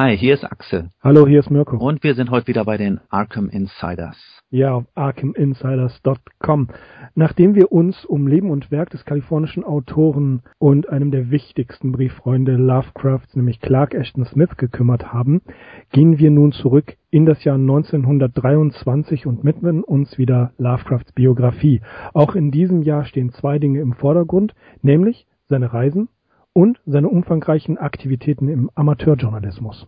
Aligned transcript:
Hi, 0.00 0.16
hier 0.16 0.34
ist 0.34 0.44
Axel. 0.44 0.90
Hallo, 1.02 1.26
hier 1.26 1.40
ist 1.40 1.50
Mirko. 1.50 1.76
Und 1.76 2.04
wir 2.04 2.14
sind 2.14 2.30
heute 2.30 2.46
wieder 2.46 2.64
bei 2.64 2.76
den 2.76 3.00
Arkham 3.08 3.48
Insiders. 3.48 4.16
Ja, 4.48 4.74
auf 4.74 4.84
ArkhamInsiders.com. 4.94 6.68
Nachdem 7.16 7.56
wir 7.56 7.72
uns 7.72 8.04
um 8.04 8.28
Leben 8.28 8.52
und 8.52 8.70
Werk 8.70 8.90
des 8.90 9.04
kalifornischen 9.04 9.64
Autoren 9.64 10.42
und 10.58 10.88
einem 10.88 11.10
der 11.10 11.32
wichtigsten 11.32 11.90
Brieffreunde 11.90 12.52
Lovecrafts, 12.52 13.34
nämlich 13.34 13.60
Clark 13.60 13.92
Ashton 13.92 14.24
Smith, 14.24 14.56
gekümmert 14.56 15.12
haben, 15.12 15.42
gehen 15.90 16.20
wir 16.20 16.30
nun 16.30 16.52
zurück 16.52 16.96
in 17.10 17.26
das 17.26 17.42
Jahr 17.42 17.56
1923 17.56 19.26
und 19.26 19.42
widmen 19.42 19.82
uns 19.82 20.16
wieder 20.16 20.52
Lovecrafts 20.58 21.10
Biografie. 21.10 21.80
Auch 22.14 22.36
in 22.36 22.52
diesem 22.52 22.82
Jahr 22.82 23.04
stehen 23.04 23.32
zwei 23.32 23.58
Dinge 23.58 23.80
im 23.80 23.94
Vordergrund, 23.94 24.54
nämlich 24.80 25.26
seine 25.48 25.72
Reisen 25.72 26.08
und 26.58 26.80
seine 26.86 27.08
umfangreichen 27.08 27.78
Aktivitäten 27.78 28.48
im 28.48 28.68
Amateurjournalismus. 28.74 29.86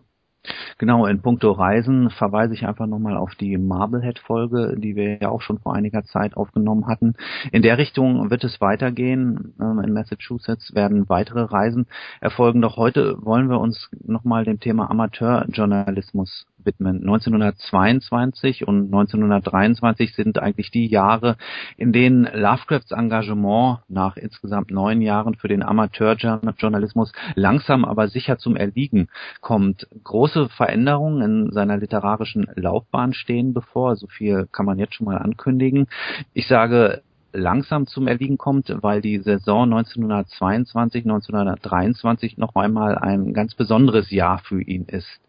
Genau, 0.81 1.05
in 1.05 1.21
puncto 1.21 1.51
Reisen 1.51 2.09
verweise 2.09 2.55
ich 2.55 2.65
einfach 2.65 2.87
nochmal 2.87 3.15
auf 3.15 3.35
die 3.35 3.55
Marblehead-Folge, 3.59 4.77
die 4.79 4.95
wir 4.95 5.19
ja 5.21 5.29
auch 5.29 5.43
schon 5.43 5.59
vor 5.59 5.75
einiger 5.75 6.03
Zeit 6.05 6.35
aufgenommen 6.35 6.87
hatten. 6.87 7.13
In 7.51 7.61
der 7.61 7.77
Richtung 7.77 8.31
wird 8.31 8.43
es 8.43 8.59
weitergehen. 8.61 9.53
Ähm, 9.61 9.79
in 9.85 9.93
Massachusetts 9.93 10.73
werden 10.73 11.07
weitere 11.07 11.41
Reisen 11.41 11.85
erfolgen. 12.19 12.63
Doch 12.63 12.77
heute 12.77 13.23
wollen 13.23 13.47
wir 13.47 13.59
uns 13.59 13.91
nochmal 14.03 14.43
dem 14.43 14.59
Thema 14.59 14.89
Amateurjournalismus 14.89 16.47
widmen. 16.65 17.01
1922 17.01 18.67
und 18.67 18.85
1923 18.85 20.15
sind 20.15 20.39
eigentlich 20.39 20.71
die 20.71 20.87
Jahre, 20.87 21.37
in 21.77 21.91
denen 21.91 22.27
Lovecrafts 22.33 22.91
Engagement 22.91 23.79
nach 23.87 24.17
insgesamt 24.17 24.71
neun 24.71 25.01
Jahren 25.01 25.35
für 25.35 25.47
den 25.47 25.63
Amateurjournalismus 25.63 27.11
langsam 27.35 27.85
aber 27.85 28.07
sicher 28.07 28.37
zum 28.37 28.55
Erliegen 28.55 29.07
kommt. 29.41 29.87
Große 30.03 30.49
Veränderungen 30.49 31.21
in 31.21 31.51
seiner 31.51 31.77
literarischen 31.77 32.47
Laufbahn 32.55 33.13
stehen 33.13 33.53
bevor. 33.53 33.95
So 33.95 34.07
viel 34.07 34.47
kann 34.51 34.65
man 34.65 34.79
jetzt 34.79 34.95
schon 34.95 35.05
mal 35.05 35.17
ankündigen. 35.17 35.87
Ich 36.33 36.47
sage 36.47 37.01
langsam 37.33 37.87
zum 37.87 38.07
Erliegen 38.07 38.37
kommt, 38.37 38.75
weil 38.81 39.01
die 39.01 39.19
Saison 39.19 39.63
1922, 39.63 41.05
1923 41.05 42.37
noch 42.37 42.55
einmal 42.55 42.97
ein 42.97 43.33
ganz 43.33 43.55
besonderes 43.55 44.11
Jahr 44.11 44.39
für 44.39 44.61
ihn 44.61 44.85
ist 44.85 45.21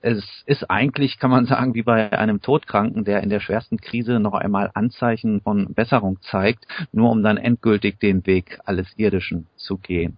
es 0.00 0.42
ist 0.46 0.70
eigentlich, 0.70 1.18
kann 1.18 1.30
man 1.30 1.46
sagen, 1.46 1.74
wie 1.74 1.82
bei 1.82 2.12
einem 2.12 2.40
Todkranken, 2.40 3.04
der 3.04 3.22
in 3.22 3.30
der 3.30 3.40
schwersten 3.40 3.78
Krise 3.78 4.20
noch 4.20 4.34
einmal 4.34 4.70
Anzeichen 4.74 5.40
von 5.40 5.74
Besserung 5.74 6.18
zeigt, 6.22 6.66
nur 6.92 7.10
um 7.10 7.22
dann 7.22 7.36
endgültig 7.36 7.98
den 7.98 8.26
Weg 8.26 8.58
alles 8.64 8.86
Irdischen 8.96 9.46
zu 9.56 9.76
gehen. 9.76 10.16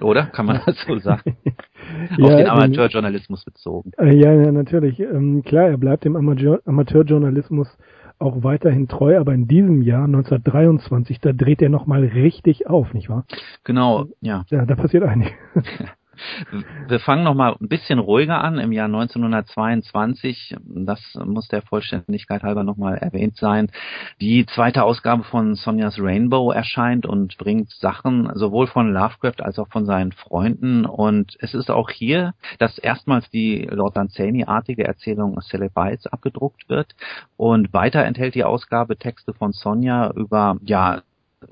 Oder? 0.00 0.26
Kann 0.26 0.46
man 0.46 0.60
das 0.64 0.80
so 0.86 0.98
sagen? 0.98 1.36
Auf 2.12 2.30
ja, 2.30 2.36
den 2.36 2.48
Amateurjournalismus 2.48 3.44
bezogen. 3.44 3.92
Äh, 3.98 4.14
ja, 4.14 4.32
ja, 4.32 4.52
natürlich. 4.52 5.00
Ähm, 5.00 5.42
klar, 5.44 5.68
er 5.68 5.78
bleibt 5.78 6.04
dem 6.04 6.16
Amateur 6.16 6.60
Amateurjournalismus 6.64 7.68
auch 8.18 8.42
weiterhin 8.42 8.88
treu, 8.88 9.18
aber 9.18 9.34
in 9.34 9.46
diesem 9.46 9.82
Jahr, 9.82 10.04
1923, 10.04 11.20
da 11.20 11.32
dreht 11.32 11.60
er 11.60 11.68
nochmal 11.68 12.04
richtig 12.04 12.66
auf, 12.66 12.94
nicht 12.94 13.10
wahr? 13.10 13.26
Genau, 13.64 14.06
ja. 14.20 14.44
Ja, 14.48 14.64
da 14.64 14.74
passiert 14.74 15.04
einiges. 15.04 15.32
Wir 16.88 17.00
fangen 17.00 17.24
noch 17.24 17.34
mal 17.34 17.56
ein 17.60 17.68
bisschen 17.68 17.98
ruhiger 17.98 18.42
an 18.42 18.58
im 18.58 18.72
Jahr 18.72 18.86
1922. 18.86 20.56
Das 20.64 21.00
muss 21.24 21.48
der 21.48 21.62
Vollständigkeit 21.62 22.42
halber 22.42 22.64
noch 22.64 22.76
mal 22.76 22.94
erwähnt 22.94 23.36
sein. 23.36 23.70
Die 24.20 24.46
zweite 24.46 24.84
Ausgabe 24.84 25.24
von 25.24 25.54
Sonjas 25.54 25.98
Rainbow 25.98 26.52
erscheint 26.52 27.06
und 27.06 27.36
bringt 27.38 27.70
Sachen 27.70 28.30
sowohl 28.34 28.66
von 28.66 28.92
Lovecraft 28.92 29.40
als 29.40 29.58
auch 29.58 29.68
von 29.68 29.84
seinen 29.86 30.12
Freunden. 30.12 30.86
Und 30.86 31.36
es 31.40 31.54
ist 31.54 31.70
auch 31.70 31.90
hier, 31.90 32.34
dass 32.58 32.78
erstmals 32.78 33.28
die 33.30 33.68
Lord 33.70 33.96
Danzani-artige 33.96 34.84
Erzählung 34.84 35.40
Celebites 35.40 36.06
abgedruckt 36.06 36.68
wird. 36.68 36.94
Und 37.36 37.72
weiter 37.72 38.04
enthält 38.04 38.34
die 38.34 38.44
Ausgabe 38.44 38.96
Texte 38.96 39.34
von 39.34 39.52
Sonja 39.52 40.10
über, 40.14 40.56
ja, 40.64 41.02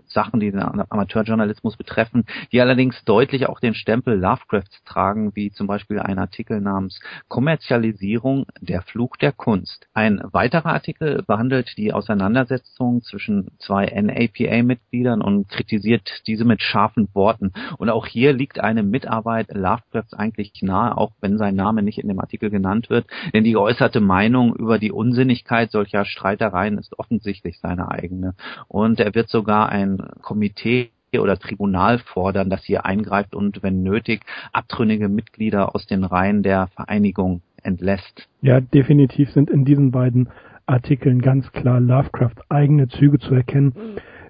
Sachen, 0.06 0.41
die 0.41 0.50
den 0.50 0.61
Amateurjournalismus 0.61 1.77
betreffen, 1.77 2.25
die 2.53 2.61
allerdings 2.61 3.05
deutlich 3.05 3.49
auch 3.49 3.61
den 3.61 3.75
Stempel 3.75 4.19
Lovecrafts 4.19 4.83
tragen, 4.84 5.34
wie 5.34 5.50
zum 5.50 5.67
Beispiel 5.67 5.99
ein 5.99 6.19
Artikel 6.19 6.61
namens 6.61 7.00
Kommerzialisierung, 7.28 8.47
der 8.61 8.83
Fluch 8.83 9.17
der 9.17 9.33
Kunst. 9.33 9.87
Ein 9.93 10.21
weiterer 10.25 10.73
Artikel 10.73 11.23
behandelt 11.27 11.77
die 11.77 11.93
Auseinandersetzung 11.93 13.03
zwischen 13.03 13.50
zwei 13.59 13.87
NAPA-Mitgliedern 13.87 15.21
und 15.21 15.49
kritisiert 15.49 16.23
diese 16.27 16.44
mit 16.44 16.62
scharfen 16.62 17.09
Worten. 17.12 17.53
Und 17.77 17.91
auch 17.91 18.06
hier 18.06 18.33
liegt 18.33 18.61
eine 18.61 18.83
Mitarbeit 18.83 19.49
Lovecrafts 19.53 20.15
eigentlich 20.15 20.53
nahe, 20.62 20.97
auch 20.97 21.12
wenn 21.21 21.39
sein 21.39 21.56
Name 21.56 21.83
nicht 21.83 21.99
in 21.99 22.09
dem 22.09 22.21
Artikel 22.21 22.50
genannt 22.50 22.91
wird, 22.91 23.06
denn 23.33 23.44
die 23.44 23.53
geäußerte 23.53 24.00
Meinung 24.00 24.55
über 24.55 24.78
die 24.78 24.93
Unsinnigkeit 24.93 25.71
solcher 25.71 26.05
Streitereien 26.05 26.78
ist 26.78 26.99
offensichtlich 26.99 27.59
seine 27.61 27.91
eigene. 27.91 28.34
Und 28.69 29.00
er 29.00 29.15
wird 29.15 29.28
sogar 29.28 29.74
ein 29.75 29.99
Komitee 30.23 30.91
oder 31.19 31.39
Tribunal 31.39 31.99
fordern, 31.99 32.51
das 32.51 32.65
hier 32.65 32.85
eingreift 32.85 33.35
und, 33.35 33.62
wenn 33.62 33.83
nötig, 33.83 34.23
abtrünnige 34.53 35.09
Mitglieder 35.09 35.75
aus 35.75 35.87
den 35.87 36.05
Reihen 36.05 36.43
der 36.43 36.69
Vereinigung 36.69 37.43
entlässt. 37.62 38.29
Ja, 38.41 38.61
definitiv 38.61 39.31
sind 39.31 39.51
in 39.51 39.65
diesen 39.65 39.91
beiden 39.91 40.29
Artikeln 40.67 41.21
ganz 41.21 41.51
klar 41.53 41.81
Lovecraft 41.81 42.37
eigene 42.49 42.89
Züge 42.89 43.19
zu 43.19 43.35
erkennen. 43.35 43.75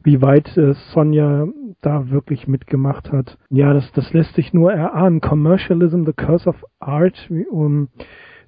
Wie 0.03 0.21
weit 0.21 0.57
äh, 0.57 0.75
Sonja 0.93 1.47
da 1.81 2.11
wirklich 2.11 2.47
mitgemacht 2.47 3.13
hat, 3.13 3.39
ja, 3.51 3.73
das, 3.73 3.91
das 3.93 4.13
lässt 4.13 4.35
sich 4.35 4.53
nur 4.53 4.73
erahnen. 4.73 5.21
Commercialism, 5.21 6.05
the 6.05 6.13
curse 6.13 6.49
of 6.49 6.57
art, 6.79 7.31
um, 7.51 7.89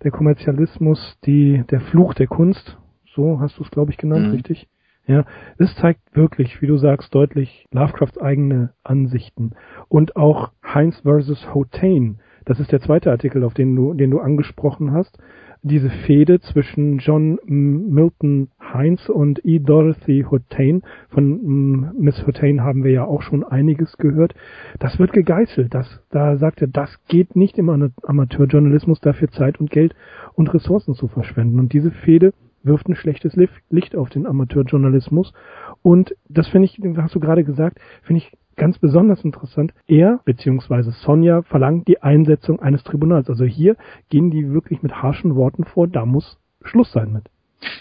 der 0.03 0.11
Kommerzialismus, 0.11 1.19
die, 1.25 1.65
der 1.71 1.81
Fluch 1.81 2.15
der 2.15 2.27
Kunst, 2.27 2.78
so 3.15 3.41
hast 3.41 3.59
du 3.59 3.63
es, 3.63 3.71
glaube 3.71 3.91
ich, 3.91 3.97
genannt, 3.97 4.27
mhm. 4.27 4.33
richtig? 4.33 4.69
Ja, 5.06 5.25
es 5.59 5.75
zeigt 5.77 6.00
wirklich, 6.15 6.61
wie 6.61 6.67
du 6.67 6.78
sagst, 6.78 7.15
deutlich 7.15 7.67
Lovecrafts 7.71 8.19
eigene 8.19 8.72
Ansichten. 8.83 9.53
Und 9.89 10.17
auch 10.17 10.50
Heinz 10.65 11.00
versus 11.00 11.55
Hotain, 11.55 12.19
das 12.44 12.61
ist 12.61 12.71
der 12.71 12.81
zweite 12.81 13.11
Artikel, 13.11 13.43
auf 13.43 13.55
den 13.55 13.75
du, 13.75 13.93
den 13.93 14.11
du 14.11 14.21
angesprochen 14.21 14.93
hast. 14.93 15.19
Diese 15.62 15.91
Fehde 15.91 16.41
zwischen 16.41 16.99
John 16.99 17.41
Milton 17.45 18.50
Heinz 18.61 19.09
und 19.09 19.45
E. 19.45 19.59
Dorothy 19.59 20.25
Hotain. 20.31 20.83
Von 21.09 21.93
Miss 21.99 22.25
Hotain 22.25 22.62
haben 22.62 22.84
wir 22.84 22.93
ja 22.93 23.05
auch 23.05 23.22
schon 23.22 23.43
einiges 23.43 23.99
gehört. 23.99 24.34
Das 24.78 25.00
wird 25.00 25.12
gegeißelt. 25.12 25.75
Das, 25.75 26.00
da 26.11 26.37
sagt 26.37 26.62
er, 26.62 26.69
das 26.69 27.05
geht 27.09 27.34
nicht 27.34 27.59
im 27.59 27.69
Amateurjournalismus, 27.69 29.00
dafür 29.00 29.28
Zeit 29.31 29.59
und 29.59 29.71
Geld 29.71 29.97
und 30.34 30.53
Ressourcen 30.55 30.95
zu 30.95 31.09
verschwenden. 31.09 31.59
Und 31.59 31.72
diese 31.72 31.91
Fehde 31.91 32.33
wirft 32.62 32.89
ein 32.89 32.97
schlechtes 32.97 33.37
Licht 33.71 33.97
auf 33.97 34.11
den 34.11 34.27
Amateurjournalismus. 34.27 35.33
Und 35.83 36.15
das 36.28 36.49
finde 36.49 36.67
ich, 36.67 36.81
hast 36.97 37.15
du 37.15 37.21
gerade 37.21 37.44
gesagt, 37.44 37.78
finde 38.03 38.19
ich 38.19 38.33
ganz 38.56 38.78
besonders 38.78 39.22
interessant. 39.22 39.72
Er 39.87 40.21
bzw. 40.25 40.91
Sonja 40.91 41.43
verlangt 41.43 41.89
die 41.89 42.03
Einsetzung 42.03 42.61
eines 42.61 42.83
Tribunals. 42.83 43.28
Also 43.28 43.45
hier 43.45 43.77
gehen 44.09 44.31
die 44.31 44.50
wirklich 44.50 44.83
mit 44.83 45.03
harschen 45.03 45.37
Worten 45.37 45.65
vor. 45.65 45.87
Da 45.87 46.05
muss 46.06 46.39
Schluss 46.62 46.93
sein 46.93 47.12
mit. 47.12 47.25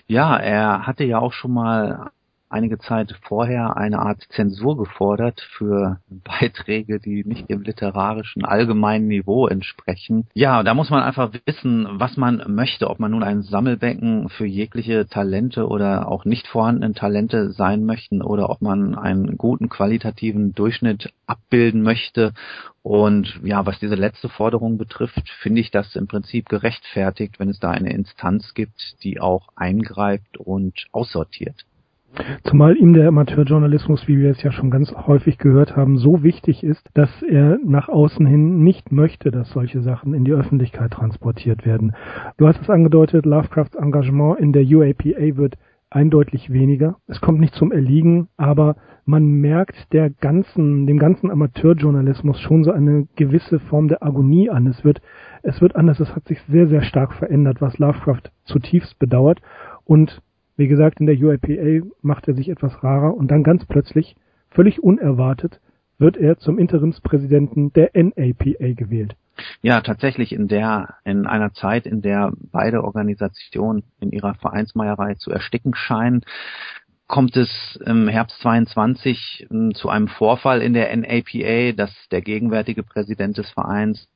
Ja, 0.08 0.38
er 0.38 0.86
hatte 0.86 1.04
ja 1.04 1.20
auch 1.20 1.34
schon 1.34 1.54
mal 1.54 2.12
einige 2.50 2.78
Zeit 2.80 3.16
vorher 3.24 3.78
eine 3.78 4.00
Art 4.00 4.24
Zensur 4.30 4.78
gefordert 4.78 5.42
für 5.58 6.00
Beiträge, 6.10 7.00
die 7.00 7.24
nicht 7.26 7.50
dem 7.50 7.62
literarischen 7.62 8.46
allgemeinen 8.46 9.08
Niveau 9.08 9.48
entsprechen. 9.48 10.28
Ja, 10.34 10.64
da 10.64 10.74
muss 10.74 10.90
man 10.90 11.04
einfach 11.04 11.32
wissen, 11.46 11.88
was 11.92 12.18
man 12.18 12.44
möchte, 12.48 12.90
ob 12.90 13.00
man 13.00 13.12
nun 13.12 13.24
ein 13.24 13.42
Sammelbecken 13.42 14.30
für 14.30 14.46
jegliche 14.46 15.08
Talente 15.08 15.68
oder 15.68 16.08
auch 16.08 16.26
nicht 16.26 16.48
vorhandenen 16.48 16.94
Talente 16.94 17.52
sein 17.52 17.86
möchten 17.86 18.22
oder 18.22 18.50
ob 18.50 18.62
man 18.62 18.96
einen 18.96 19.38
guten 19.38 19.70
qualitativen 19.70 20.54
Durchschnitt 20.54 21.12
abbilden 21.28 21.82
möchte 21.82 22.34
und 22.86 23.40
ja, 23.44 23.66
was 23.66 23.80
diese 23.80 23.96
letzte 23.96 24.30
Forderung 24.30 24.78
betrifft, 24.78 25.28
finde 25.42 25.60
ich 25.60 25.72
das 25.72 25.96
im 25.96 26.06
Prinzip 26.06 26.48
gerechtfertigt, 26.50 27.40
wenn 27.40 27.50
es 27.50 27.58
da 27.58 27.72
eine 27.72 27.92
Instanz 27.92 28.54
gibt, 28.54 28.98
die 29.02 29.20
auch 29.20 29.48
eingreift 29.56 30.38
und 30.38 30.86
aussortiert. 30.92 31.66
Zumal 32.44 32.78
ihm 32.78 32.94
der 32.94 33.08
Amateurjournalismus, 33.08 34.08
wie 34.08 34.20
wir 34.20 34.32
es 34.32 34.42
ja 34.44 34.52
schon 34.52 34.72
ganz 34.72 34.94
häufig 34.94 35.38
gehört 35.38 35.76
haben, 35.76 35.98
so 35.98 36.24
wichtig 36.24 36.64
ist, 36.64 36.90
dass 36.94 37.10
er 37.22 37.60
nach 37.64 37.90
außen 37.90 38.26
hin 38.26 38.64
nicht 38.64 38.92
möchte, 38.92 39.32
dass 39.32 39.50
solche 39.50 39.82
Sachen 39.82 40.14
in 40.14 40.26
die 40.26 40.34
Öffentlichkeit 40.34 40.92
transportiert 40.92 41.66
werden. 41.66 41.94
Du 42.38 42.48
hast 42.48 42.62
es 42.62 42.70
angedeutet, 42.70 43.26
Lovecrafts 43.26 43.76
Engagement 43.76 44.40
in 44.40 44.54
der 44.54 44.64
UAPA 44.64 45.38
wird 45.38 45.58
eindeutig 45.90 46.52
weniger. 46.52 46.98
Es 47.08 47.22
kommt 47.22 47.40
nicht 47.40 47.56
zum 47.56 47.72
Erliegen, 47.72 48.28
aber 48.38 48.76
man 49.06 49.26
merkt 49.26 49.94
der 49.94 50.10
ganzen, 50.10 50.88
dem 50.88 51.00
ganzen 51.00 51.30
Amateurjournalismus 51.30 52.40
schon 52.40 52.64
so 52.64 52.72
eine 52.72 53.08
gewisse 53.16 53.60
Form 53.60 53.88
der 53.88 54.04
Agonie 54.04 54.50
an. 54.50 54.68
Es 54.68 54.84
wird, 54.84 55.02
es 55.44 55.62
wird 55.62 55.76
anders. 55.76 56.00
Es 56.00 56.16
hat 56.16 56.28
sich 56.28 56.42
sehr, 56.50 56.68
sehr 56.68 56.82
stark 56.82 57.14
verändert, 57.14 57.62
was 57.62 57.78
Lovecraft 57.78 58.32
zutiefst 58.46 58.98
bedauert. 59.00 59.42
Und 59.86 60.22
wie 60.58 60.68
gesagt, 60.68 61.00
in 61.00 61.06
der 61.06 61.18
UIPA 61.18 61.88
macht 62.02 62.28
er 62.28 62.34
sich 62.34 62.50
etwas 62.50 62.84
rarer 62.84 63.16
und 63.16 63.30
dann 63.30 63.44
ganz 63.44 63.66
plötzlich, 63.66 64.16
völlig 64.50 64.82
unerwartet, 64.82 65.60
wird 65.98 66.18
er 66.18 66.38
zum 66.38 66.60
Interimspräsidenten 66.60 67.74
der 67.74 67.92
NAPA 67.94 68.74
gewählt. 68.74 69.16
Ja, 69.62 69.82
tatsächlich 69.82 70.32
in 70.32 70.48
der, 70.48 70.96
in 71.04 71.26
einer 71.26 71.54
Zeit, 71.54 71.86
in 71.86 72.02
der 72.02 72.32
beide 72.52 72.84
Organisationen 72.84 73.84
in 74.00 74.12
ihrer 74.12 74.36
Vereinsmeierei 74.36 75.16
zu 75.16 75.32
ersticken 75.32 75.74
scheinen, 75.76 76.22
kommt 77.08 77.36
es 77.38 77.80
im 77.86 78.08
Herbst 78.08 78.40
22 78.42 79.48
hm, 79.50 79.76
zu 79.76 79.90
einem 79.90 80.08
Vorfall 80.08 80.62
in 80.62 80.74
der 80.74 80.96
NAPA, 80.96 81.74
dass 81.74 81.92
der 82.12 82.22
gegenwärtige 82.22 82.84
Präsident 82.84 83.38
des 83.38 83.50
Vereins 83.52 84.08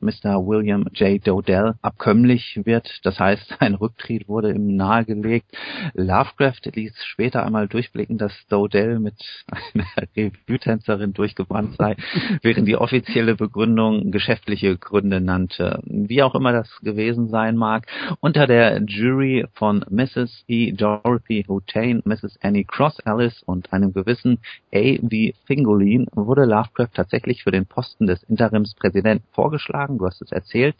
Mr. 0.00 0.46
William 0.46 0.86
J. 0.94 1.24
Dodell 1.24 1.74
abkömmlich 1.82 2.60
wird. 2.64 3.00
Das 3.04 3.18
heißt, 3.18 3.56
ein 3.60 3.74
Rücktritt 3.74 4.28
wurde 4.28 4.52
ihm 4.52 4.76
nahegelegt. 4.76 5.46
Lovecraft 5.94 6.60
ließ 6.74 6.92
später 7.04 7.44
einmal 7.44 7.68
durchblicken, 7.68 8.18
dass 8.18 8.32
Dodell 8.48 8.98
mit 8.98 9.14
einer 9.74 9.86
Revue-Tänzerin 10.16 11.12
durchgebrannt 11.12 11.76
sei, 11.76 11.96
während 12.42 12.66
die 12.68 12.76
offizielle 12.76 13.36
Begründung 13.36 14.10
geschäftliche 14.10 14.76
Gründe 14.76 15.20
nannte. 15.20 15.80
Wie 15.84 16.22
auch 16.22 16.34
immer 16.34 16.52
das 16.52 16.68
gewesen 16.80 17.28
sein 17.28 17.56
mag, 17.56 17.86
unter 18.20 18.46
der 18.46 18.82
Jury 18.82 19.46
von 19.54 19.84
Mrs. 19.88 20.44
E. 20.48 20.72
Dorothy 20.72 21.44
Houtain, 21.48 22.02
Mrs. 22.04 22.38
Annie 22.42 22.64
Cross 22.64 22.98
Ellis 23.04 23.42
und 23.44 23.72
einem 23.72 23.92
gewissen 23.92 24.38
A. 24.74 24.96
V. 24.96 25.36
Fingolin 25.46 26.06
wurde 26.12 26.44
Lovecraft 26.44 26.94
tatsächlich 26.94 27.42
für 27.42 27.50
den 27.50 27.66
Posten 27.66 28.06
des 28.06 28.22
Interimspräsidenten 28.24 29.26
vorgeschlagen 29.32 29.75
vorgeschlagen, 29.76 29.98
du 29.98 30.06
hast 30.06 30.22
es 30.22 30.32
erzählt. 30.32 30.76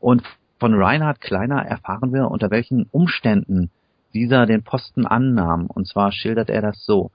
Und 0.00 0.22
von 0.58 0.74
Reinhard 0.74 1.20
Kleiner 1.20 1.64
erfahren 1.64 2.12
wir, 2.12 2.30
unter 2.30 2.50
welchen 2.50 2.86
Umständen 2.90 3.70
dieser 4.14 4.46
den 4.46 4.62
Posten 4.62 5.06
annahm. 5.06 5.66
Und 5.66 5.86
zwar 5.88 6.12
schildert 6.12 6.50
er 6.50 6.62
das 6.62 6.84
so. 6.84 7.10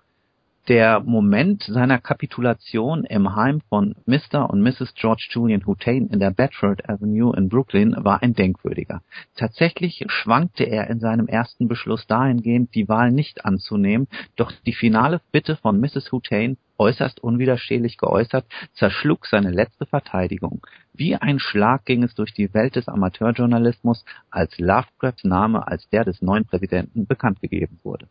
Der 0.68 1.00
Moment 1.00 1.64
seiner 1.64 1.98
Kapitulation 1.98 3.06
im 3.06 3.38
Heim 3.38 3.62
von 3.70 3.96
Mr. 4.06 4.50
und 4.50 4.62
Mrs. 4.62 4.96
George 4.96 5.30
Julian 5.32 5.66
Hutain 5.66 6.10
in 6.10 6.20
der 6.20 6.32
Bedford 6.32 6.90
Avenue 6.90 7.34
in 7.38 7.48
Brooklyn 7.48 7.96
war 7.98 8.22
ein 8.22 8.34
denkwürdiger. 8.34 9.02
Tatsächlich 9.38 10.04
schwankte 10.10 10.66
er 10.66 10.90
in 10.90 11.00
seinem 11.00 11.30
ersten 11.30 11.70
Beschluss 11.70 12.06
dahingehend, 12.06 12.76
die 12.76 12.90
Wahl 12.90 13.14
nicht 13.14 13.46
anzunehmen, 13.46 14.10
doch 14.36 14.52
die 14.66 14.74
finale 14.74 15.22
Bitte 15.32 15.56
von 15.56 15.80
Mrs. 15.80 16.12
Hutain, 16.12 16.58
äußerst 16.78 17.24
unwiderstehlich 17.24 17.96
geäußert, 17.96 18.46
zerschlug 18.74 19.26
seine 19.26 19.52
letzte 19.52 19.86
Verteidigung. 19.86 20.68
Wie 20.94 21.16
ein 21.16 21.40
Schlag 21.40 21.86
ging 21.86 22.04
es 22.04 22.14
durch 22.14 22.34
die 22.34 22.54
Welt 22.54 22.76
des 22.76 22.90
Amateurjournalismus, 22.90 24.04
als 24.30 24.60
Lovecrafts 24.60 25.24
Name 25.24 25.66
als 25.66 25.88
der 25.88 26.04
des 26.04 26.22
neuen 26.22 26.44
Präsidenten 26.44 27.08
bekannt 27.08 27.40
gegeben 27.40 27.80
wurde. 27.84 28.10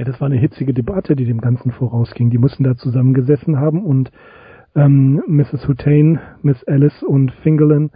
Ja, 0.00 0.06
das 0.06 0.18
war 0.18 0.26
eine 0.28 0.38
hitzige 0.38 0.72
Debatte, 0.72 1.14
die 1.14 1.26
dem 1.26 1.42
Ganzen 1.42 1.72
vorausging. 1.72 2.30
Die 2.30 2.38
mussten 2.38 2.64
da 2.64 2.74
zusammengesessen 2.74 3.58
haben 3.58 3.84
und 3.84 4.10
ähm, 4.74 5.22
Mrs. 5.26 5.68
Hutain, 5.68 6.18
Miss 6.40 6.64
Alice 6.64 7.02
und 7.02 7.32
Fingerlin 7.42 7.90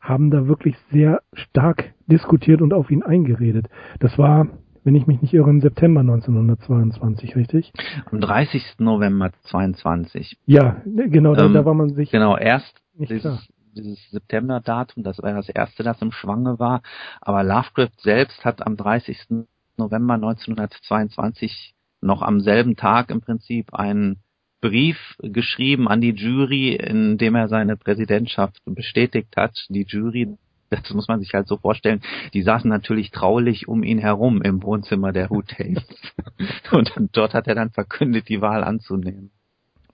haben 0.00 0.30
da 0.30 0.46
wirklich 0.46 0.74
sehr 0.90 1.20
stark 1.34 1.92
diskutiert 2.06 2.62
und 2.62 2.72
auf 2.72 2.90
ihn 2.90 3.02
eingeredet. 3.02 3.66
Das 3.98 4.16
war, 4.16 4.46
wenn 4.84 4.94
ich 4.94 5.06
mich 5.06 5.20
nicht 5.20 5.34
irre, 5.34 5.50
im 5.50 5.60
September 5.60 6.00
1922, 6.00 7.36
richtig? 7.36 7.74
Am 8.10 8.22
30. 8.22 8.76
November 8.78 9.30
22. 9.42 10.38
Ja, 10.46 10.80
genau, 10.86 11.34
da, 11.34 11.44
ähm, 11.44 11.52
da 11.52 11.66
war 11.66 11.74
man 11.74 11.90
sich. 11.90 12.10
Genau, 12.10 12.38
erst 12.38 12.74
dieses, 12.94 13.50
dieses 13.76 13.98
September-Datum, 14.12 15.02
das 15.02 15.22
war 15.22 15.34
das 15.34 15.50
erste, 15.50 15.82
das 15.82 16.00
im 16.00 16.10
Schwange 16.10 16.58
war, 16.58 16.80
aber 17.20 17.44
Lovecraft 17.44 18.00
selbst 18.00 18.46
hat 18.46 18.66
am 18.66 18.78
30. 18.78 19.44
November 19.80 20.14
1922 20.14 21.74
noch 22.00 22.22
am 22.22 22.40
selben 22.40 22.76
Tag 22.76 23.10
im 23.10 23.20
Prinzip 23.20 23.74
einen 23.74 24.22
Brief 24.60 25.16
geschrieben 25.20 25.88
an 25.88 26.00
die 26.00 26.12
Jury, 26.12 26.74
in 26.74 27.16
dem 27.16 27.34
er 27.34 27.48
seine 27.48 27.76
Präsidentschaft 27.76 28.58
bestätigt 28.66 29.36
hat. 29.36 29.56
Die 29.70 29.86
Jury, 29.88 30.36
das 30.68 30.92
muss 30.92 31.08
man 31.08 31.18
sich 31.20 31.32
halt 31.32 31.48
so 31.48 31.56
vorstellen, 31.56 32.02
die 32.34 32.42
saßen 32.42 32.68
natürlich 32.68 33.10
traulich 33.10 33.68
um 33.68 33.82
ihn 33.82 33.98
herum 33.98 34.42
im 34.42 34.62
Wohnzimmer 34.62 35.12
der 35.12 35.30
Houthens. 35.30 35.82
Und 36.72 36.92
dort 37.12 37.32
hat 37.32 37.48
er 37.48 37.54
dann 37.54 37.70
verkündet, 37.70 38.28
die 38.28 38.42
Wahl 38.42 38.62
anzunehmen. 38.62 39.30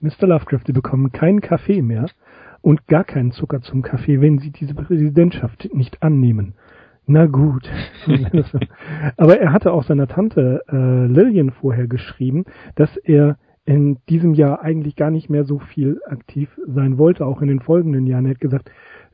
Mr. 0.01 0.27
Lovecraft, 0.27 0.65
Sie 0.67 0.73
bekommen 0.73 1.13
keinen 1.13 1.41
Kaffee 1.41 1.81
mehr 1.81 2.07
und 2.61 2.87
gar 2.87 3.05
keinen 3.05 3.33
Zucker 3.33 3.63
zum 3.63 3.83
Kaffee, 3.83 4.21
wenn 4.21 4.39
Sie 4.39 4.51
diese 4.51 4.75
Präsidentschaft 4.75 5.73
nicht 5.73 6.03
annehmen. 6.03 6.55
Na 7.07 7.27
gut. 7.27 7.71
Aber 9.17 9.39
er 9.39 9.53
hatte 9.53 9.73
auch 9.73 9.85
seiner 9.85 10.09
Tante 10.09 10.63
äh, 10.69 11.07
Lillian 11.07 11.51
vorher 11.51 11.87
geschrieben, 11.87 12.45
dass 12.75 12.97
er 12.97 13.39
in 13.65 13.99
diesem 14.09 14.35
Jahr 14.35 14.63
eigentlich 14.63 14.97
gar 14.97 15.11
nicht 15.11 15.31
mehr 15.31 15.45
so 15.45 15.59
viel 15.59 16.01
aktiv 16.07 16.49
sein 16.67 16.99
wollte, 16.99 17.27
auch 17.27 17.43
in 17.43 17.49
den 17.49 17.61
folgenden 17.61 18.07
Jahren. 18.07 18.27
Er 18.27 18.33
hat 18.33 18.41
gesagt, 18.41 18.71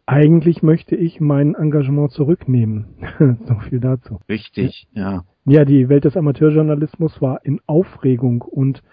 eigentlich 0.07 0.63
möchte 0.63 0.97
ich 0.97 1.21
mein 1.21 1.55
Engagement 1.55 2.13
zurücknehmen. 2.13 2.87
so 3.47 3.55
viel 3.69 3.81
dazu. 3.81 4.21
Richtig, 4.29 4.87
ja. 4.93 5.25
Ja, 5.45 5.65
die 5.65 5.89
Welt 5.89 6.05
des 6.05 6.17
Amateurjournalismus 6.17 7.21
war 7.21 7.45
in 7.45 7.61
Aufregung 7.67 8.43
und 8.43 8.85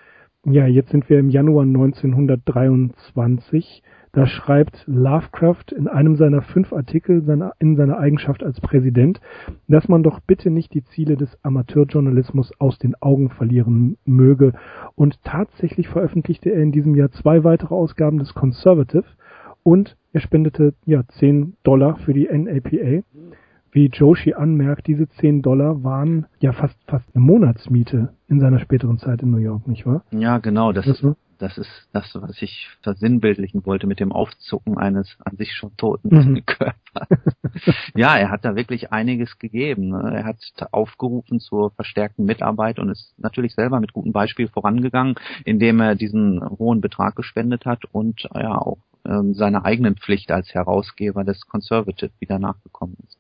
ja, 0.46 0.66
jetzt 0.66 0.90
sind 0.92 1.10
wir 1.10 1.20
im 1.20 1.30
Januar 1.30 1.64
1923 1.64 3.84
da 4.12 4.26
schreibt 4.26 4.84
Lovecraft 4.88 5.72
in 5.76 5.88
einem 5.88 6.16
seiner 6.16 6.42
fünf 6.42 6.74
Artikel 6.74 7.24
in 7.60 7.76
seiner 7.76 7.98
Eigenschaft 7.98 8.44
als 8.44 8.60
Präsident, 8.60 9.22
dass 9.68 9.88
man 9.88 10.04
doch 10.04 10.20
bitte 10.20 10.50
nicht 10.50 10.74
die 10.74 10.84
Ziele 10.84 11.16
des 11.16 11.38
Amateurjournalismus 11.44 12.52
aus 12.60 12.80
den 12.80 12.96
Augen 13.02 13.30
verlieren 13.30 13.98
möge. 14.06 14.54
Und 14.96 15.24
tatsächlich 15.24 15.88
veröffentlichte 15.88 16.50
er 16.50 16.62
in 16.62 16.72
diesem 16.72 16.96
Jahr 16.96 17.12
zwei 17.12 17.44
weitere 17.44 17.76
Ausgaben 17.76 18.18
des 18.18 18.34
Conservative 18.34 19.06
und 19.64 19.96
er 20.14 20.22
spendete 20.22 20.74
ja 20.86 21.04
10 21.20 21.58
Dollar 21.64 21.98
für 21.98 22.14
die 22.14 22.28
NAPA. 22.32 23.04
Wie 23.72 23.86
Joshi 23.86 24.34
anmerkt, 24.34 24.88
diese 24.88 25.08
10 25.08 25.44
Dollar 25.44 25.84
waren 25.84 26.26
ja 26.40 26.54
fast 26.54 26.76
fast 26.88 27.06
eine 27.14 27.24
Monatsmiete 27.24 28.10
in 28.28 28.40
seiner 28.40 28.60
späteren 28.60 28.98
Zeit 28.98 29.22
in 29.22 29.30
New 29.30 29.38
York, 29.38 29.68
nicht 29.68 29.86
wahr? 29.86 30.04
Ja, 30.10 30.40
genau. 30.40 30.72
Das, 30.72 30.86
das 30.86 31.06
das 31.40 31.58
ist 31.58 31.90
das, 31.94 32.14
was 32.16 32.42
ich 32.42 32.70
versinnbildlichen 32.84 33.66
wollte 33.66 33.88
mit 33.88 34.00
dem 34.00 34.12
Aufzucken 34.12 34.78
eines 34.78 35.18
an 35.24 35.38
sich 35.38 35.54
schon 35.54 35.76
toten 35.78 36.10
mhm. 36.10 36.46
Körpers. 36.46 36.76
ja, 37.96 38.18
er 38.18 38.30
hat 38.30 38.46
da 38.46 38.56
wirklich 38.56 38.92
einiges 38.92 39.40
gegeben. 39.40 39.90
Ne? 39.90 40.12
Er 40.14 40.26
hat 40.26 40.38
aufgerufen 40.72 41.40
zur 41.40 41.72
verstärkten 41.72 42.26
Mitarbeit 42.26 42.78
und 42.78 42.90
ist 42.90 43.14
natürlich 43.18 43.56
selber 43.56 43.80
mit 43.80 43.94
gutem 43.94 44.12
Beispiel 44.12 44.50
vorangegangen, 44.50 45.16
indem 45.46 45.80
er 45.80 45.96
diesen 45.96 46.42
hohen 46.60 46.82
Betrag 46.82 47.16
gespendet 47.16 47.66
hat 47.66 47.86
und 47.86 48.28
ja 48.36 48.58
auch 48.58 48.80
ähm, 49.06 49.34
seiner 49.34 49.66
eigenen 49.66 49.96
Pflicht 49.96 50.32
als 50.32 50.54
Herausgeber 50.54 51.24
des 51.24 51.48
Conservative 51.48 52.12
wieder 52.20 52.38
nachgekommen 52.38 52.98
ist. 53.08 53.18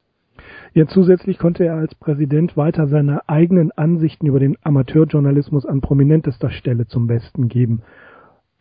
Ja, 0.73 0.87
zusätzlich 0.87 1.37
konnte 1.37 1.65
er 1.65 1.75
als 1.75 1.95
Präsident 1.95 2.55
weiter 2.55 2.87
seine 2.87 3.27
eigenen 3.27 3.71
Ansichten 3.71 4.27
über 4.27 4.39
den 4.39 4.57
Amateurjournalismus 4.61 5.65
an 5.65 5.81
prominentester 5.81 6.51
Stelle 6.51 6.87
zum 6.87 7.07
Besten 7.07 7.47
geben. 7.47 7.81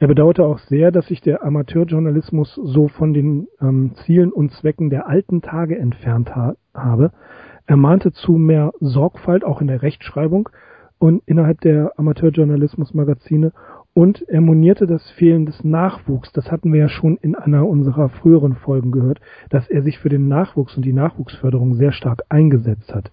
Er 0.01 0.07
bedauerte 0.07 0.45
auch 0.45 0.61
sehr, 0.61 0.93
dass 0.93 1.09
sich 1.09 1.21
der 1.21 1.43
Amateurjournalismus 1.43 2.55
so 2.55 2.87
von 2.87 3.13
den 3.13 3.49
ähm, 3.61 3.93
Zielen 4.05 4.33
und 4.33 4.53
Zwecken 4.53 4.91
der 4.91 5.09
alten 5.09 5.43
Tage 5.43 5.77
entfernt 5.77 6.37
ha 6.37 6.55
habe. 6.73 7.11
Er 7.67 7.77
mahnte 7.77 8.13
zu 8.13 8.33
mehr 8.33 8.73
Sorgfalt 8.79 9.45
auch 9.45 9.61
in 9.61 9.67
der 9.67 9.83
Rechtschreibung 9.83 10.49
und 10.99 11.23
innerhalb 11.27 11.61
der 11.63 11.93
Amateurjournalismusmagazine 11.97 13.53
und 13.93 14.23
er 14.29 14.41
monierte 14.41 14.87
das 14.87 15.11
Fehlen 15.11 15.47
des 15.47 15.65
Nachwuchs. 15.65 16.31
Das 16.33 16.53
hatten 16.53 16.73
wir 16.73 16.79
ja 16.79 16.89
schon 16.89 17.17
in 17.17 17.35
einer 17.35 17.67
unserer 17.67 18.09
früheren 18.09 18.55
Folgen 18.55 18.93
gehört, 18.93 19.21
dass 19.51 19.69
er 19.69 19.83
sich 19.83 19.99
für 19.99 20.09
den 20.09 20.29
Nachwuchs 20.29 20.77
und 20.77 20.85
die 20.85 20.93
Nachwuchsförderung 20.93 21.75
sehr 21.75 21.91
stark 21.91 22.23
eingesetzt 22.29 22.95
hat. 22.95 23.11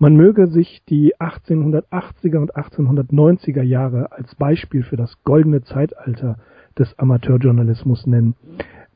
Man 0.00 0.14
möge 0.14 0.46
sich 0.46 0.84
die 0.88 1.16
1880er 1.16 2.38
und 2.38 2.54
1890er 2.54 3.62
Jahre 3.62 4.12
als 4.12 4.32
Beispiel 4.36 4.84
für 4.84 4.96
das 4.96 5.20
goldene 5.24 5.62
Zeitalter 5.62 6.36
des 6.78 6.96
Amateurjournalismus 7.00 8.06
nennen. 8.06 8.36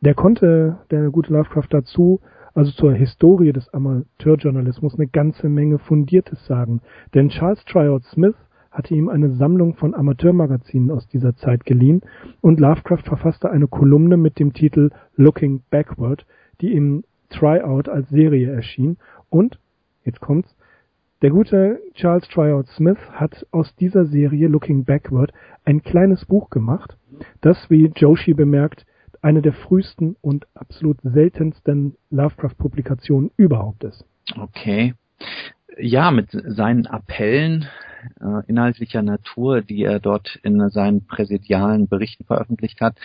Der 0.00 0.14
konnte, 0.14 0.78
der 0.92 1.11
gute 1.11 1.32
Lovecraft 1.32 1.68
dazu, 1.71 2.21
also 2.54 2.71
zur 2.71 2.92
Historie 2.92 3.52
des 3.52 3.68
Amateurjournalismus, 3.75 4.94
eine 4.94 5.09
ganze 5.09 5.49
Menge 5.49 5.80
Fundiertes 5.80 6.47
sagen. 6.47 6.82
Denn 7.14 7.30
Charles 7.30 7.64
Tryout 7.64 8.04
Smith 8.04 8.37
hatte 8.71 8.94
ihm 8.94 9.09
eine 9.09 9.30
Sammlung 9.30 9.75
von 9.75 9.94
Amateurmagazinen 9.94 10.92
aus 10.92 11.09
dieser 11.09 11.35
Zeit 11.35 11.64
geliehen 11.64 12.02
und 12.40 12.61
Lovecraft 12.61 13.02
verfasste 13.04 13.50
eine 13.50 13.66
Kolumne 13.66 14.16
mit 14.16 14.38
dem 14.38 14.52
Titel 14.52 14.90
Looking 15.16 15.62
Backward, 15.68 16.25
die 16.61 16.73
im 16.75 17.02
Tryout 17.28 17.88
als 17.88 18.09
Serie 18.09 18.52
erschien 18.52 18.99
und, 19.30 19.59
jetzt 20.04 20.21
kommt's, 20.21 20.54
Der 21.22 21.30
gute 21.30 21.80
Charles 21.94 22.26
Tryout 22.28 22.66
Smith 22.70 22.98
hat 23.12 23.46
aus 23.52 23.72
dieser 23.76 24.06
Serie 24.06 24.48
Looking 24.48 24.84
Backward 24.84 25.32
ein 25.64 25.80
kleines 25.84 26.24
Buch 26.24 26.50
gemacht, 26.50 26.96
das, 27.40 27.70
wie 27.70 27.92
Joshi 27.94 28.34
bemerkt, 28.34 28.84
eine 29.20 29.40
der 29.40 29.52
frühesten 29.52 30.16
und 30.20 30.48
absolut 30.54 30.98
seltensten 31.02 31.96
Lovecraft-Publikationen 32.10 33.30
überhaupt 33.36 33.84
ist. 33.84 34.04
Okay. 34.36 34.94
Ja, 35.78 36.10
mit 36.10 36.30
seinen 36.30 36.86
Appellen 36.86 37.68
äh, 38.20 38.44
inhaltlicher 38.48 39.02
Natur, 39.02 39.62
die 39.62 39.84
er 39.84 40.00
dort 40.00 40.40
in 40.42 40.68
seinen 40.70 41.06
präsidialen 41.06 41.86
Berichten 41.86 42.24
veröffentlicht 42.24 42.80
hat, 42.80 42.96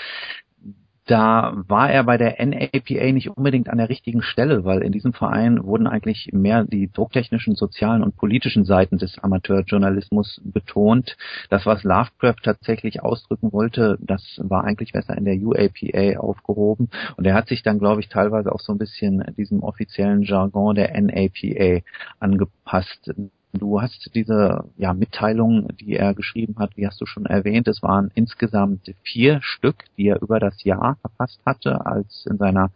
da 1.07 1.53
war 1.67 1.89
er 1.89 2.03
bei 2.03 2.17
der 2.17 2.45
NAPA 2.45 3.11
nicht 3.13 3.29
unbedingt 3.29 3.69
an 3.69 3.77
der 3.77 3.89
richtigen 3.89 4.21
Stelle, 4.21 4.65
weil 4.65 4.81
in 4.81 4.91
diesem 4.91 5.13
Verein 5.13 5.63
wurden 5.63 5.87
eigentlich 5.87 6.29
mehr 6.33 6.65
die 6.65 6.91
drucktechnischen, 6.91 7.55
sozialen 7.55 8.03
und 8.03 8.17
politischen 8.17 8.65
Seiten 8.65 8.97
des 8.97 9.17
Amateurjournalismus 9.17 10.41
betont. 10.43 11.17
Das, 11.49 11.65
was 11.65 11.83
Lovecraft 11.83 12.43
tatsächlich 12.43 13.01
ausdrücken 13.01 13.53
wollte, 13.53 13.97
das 14.01 14.39
war 14.43 14.65
eigentlich 14.65 14.91
besser 14.91 15.17
in 15.17 15.25
der 15.25 15.37
UAPA 15.37 16.19
aufgehoben. 16.19 16.89
Und 17.15 17.25
er 17.25 17.33
hat 17.33 17.47
sich 17.47 17.63
dann, 17.63 17.79
glaube 17.79 18.01
ich, 18.01 18.09
teilweise 18.09 18.51
auch 18.51 18.59
so 18.59 18.73
ein 18.73 18.77
bisschen 18.77 19.23
diesem 19.37 19.63
offiziellen 19.63 20.23
Jargon 20.23 20.75
der 20.75 20.99
NAPA 20.99 21.81
angepasst. 22.19 23.13
Du 23.59 23.81
hast 23.81 24.11
diese 24.13 24.65
ja, 24.77 24.93
Mitteilung, 24.93 25.67
die 25.77 25.95
er 25.95 26.13
geschrieben 26.13 26.55
hat, 26.59 26.75
wie 26.75 26.87
hast 26.87 27.01
du 27.01 27.05
schon 27.05 27.25
erwähnt, 27.25 27.67
es 27.67 27.81
waren 27.81 28.11
insgesamt 28.15 28.93
vier 29.03 29.39
Stück, 29.41 29.85
die 29.97 30.07
er 30.07 30.21
über 30.21 30.39
das 30.39 30.63
Jahr 30.63 30.97
verfasst 31.01 31.41
hatte, 31.45 31.85
als 31.85 32.25
in 32.25 32.37
seiner 32.37 32.71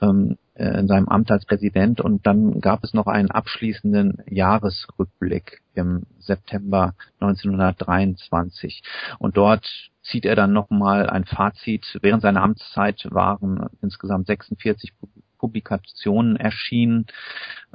ähm, 0.00 0.36
äh, 0.54 0.80
in 0.80 0.88
seinem 0.88 1.08
Amt 1.08 1.30
als 1.30 1.44
Präsident. 1.44 2.00
Und 2.00 2.26
dann 2.26 2.60
gab 2.60 2.82
es 2.84 2.94
noch 2.94 3.06
einen 3.06 3.30
abschließenden 3.30 4.22
Jahresrückblick 4.28 5.60
im 5.74 6.04
September 6.18 6.94
1923 7.20 8.82
und 9.18 9.36
dort 9.36 9.66
zieht 10.02 10.24
er 10.24 10.36
dann 10.36 10.52
nochmal 10.52 11.10
ein 11.10 11.24
Fazit. 11.24 11.98
Während 12.00 12.22
seiner 12.22 12.42
Amtszeit 12.42 13.06
waren 13.10 13.66
insgesamt 13.82 14.26
46 14.26 14.92
Publikationen 15.38 16.36
erschienen. 16.36 17.06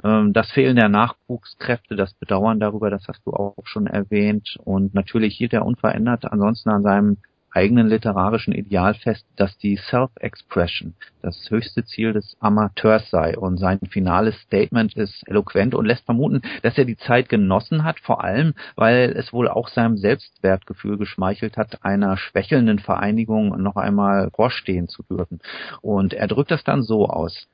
Ähm, 0.04 0.32
das 0.32 0.50
Fehlen 0.52 0.76
der 0.76 0.88
Nachwuchskräfte, 0.88 1.96
das 1.96 2.14
Bedauern 2.14 2.60
darüber, 2.60 2.90
das 2.90 3.06
hast 3.08 3.24
du 3.26 3.32
auch 3.32 3.54
schon 3.64 3.86
erwähnt. 3.86 4.56
Und 4.64 4.94
natürlich 4.94 5.36
hielt 5.36 5.52
er 5.52 5.66
unverändert 5.66 6.24
ansonsten 6.24 6.70
an 6.70 6.82
seinem 6.82 7.16
eigenen 7.54 7.88
literarischen 7.88 8.54
Ideal 8.54 8.94
fest, 8.94 9.26
dass 9.36 9.56
die 9.58 9.76
Self-Expression 9.76 10.94
das 11.20 11.50
höchste 11.50 11.84
Ziel 11.84 12.12
des 12.12 12.36
Amateurs 12.40 13.10
sei 13.10 13.36
und 13.36 13.58
sein 13.58 13.78
finales 13.90 14.36
Statement 14.42 14.96
ist 14.96 15.26
eloquent 15.28 15.74
und 15.74 15.86
lässt 15.86 16.04
vermuten, 16.04 16.42
dass 16.62 16.78
er 16.78 16.84
die 16.84 16.96
Zeit 16.96 17.28
genossen 17.28 17.84
hat, 17.84 18.00
vor 18.00 18.24
allem, 18.24 18.54
weil 18.74 19.12
es 19.16 19.32
wohl 19.32 19.48
auch 19.48 19.68
seinem 19.68 19.96
Selbstwertgefühl 19.96 20.98
geschmeichelt 20.98 21.56
hat, 21.56 21.84
einer 21.84 22.16
schwächelnden 22.16 22.78
Vereinigung 22.78 23.60
noch 23.62 23.76
einmal 23.76 24.30
vorstehen 24.34 24.88
zu 24.88 25.02
dürfen. 25.02 25.40
Und 25.80 26.14
er 26.14 26.26
drückt 26.26 26.50
das 26.50 26.64
dann 26.64 26.82
so 26.82 27.08
aus. 27.08 27.48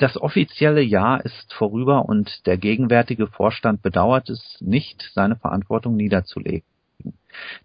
Das 0.00 0.16
offizielle 0.16 0.80
Jahr 0.80 1.22
ist 1.26 1.52
vorüber 1.52 2.06
und 2.06 2.46
der 2.46 2.56
gegenwärtige 2.56 3.26
Vorstand 3.26 3.82
bedauert 3.82 4.30
es 4.30 4.56
nicht, 4.58 5.10
seine 5.12 5.36
Verantwortung 5.36 5.94
niederzulegen. 5.94 6.64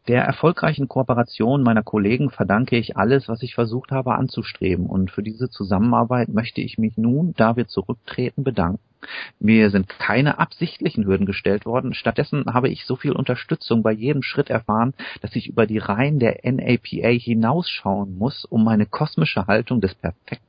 Der 0.09 0.25
erfolgreichen 0.25 0.89
Kooperation 0.89 1.63
meiner 1.63 1.81
Kollegen 1.81 2.29
verdanke 2.29 2.75
ich 2.75 2.97
alles, 2.97 3.29
was 3.29 3.41
ich 3.41 3.55
versucht 3.55 3.91
habe 3.91 4.15
anzustreben, 4.15 4.87
und 4.87 5.11
für 5.11 5.23
diese 5.23 5.49
Zusammenarbeit 5.49 6.27
möchte 6.27 6.59
ich 6.59 6.77
mich 6.77 6.97
nun, 6.97 7.33
da 7.37 7.55
wir 7.55 7.67
zurücktreten, 7.67 8.43
bedanken. 8.43 8.83
Mir 9.39 9.69
sind 9.69 9.87
keine 9.87 10.37
absichtlichen 10.37 11.05
Hürden 11.05 11.25
gestellt 11.25 11.65
worden. 11.65 11.93
Stattdessen 11.93 12.43
habe 12.53 12.67
ich 12.67 12.83
so 12.83 12.97
viel 12.97 13.13
Unterstützung 13.13 13.81
bei 13.81 13.93
jedem 13.93 14.23
Schritt 14.23 14.49
erfahren, 14.49 14.93
dass 15.21 15.37
ich 15.37 15.47
über 15.47 15.67
die 15.67 15.77
Reihen 15.77 16.19
der 16.19 16.39
NAPA 16.43 17.07
hinausschauen 17.11 18.17
muss, 18.17 18.43
um 18.43 18.65
meine 18.65 18.87
kosmische 18.87 19.47
Haltung 19.47 19.79
des 19.79 19.95
perfekten 19.95 20.44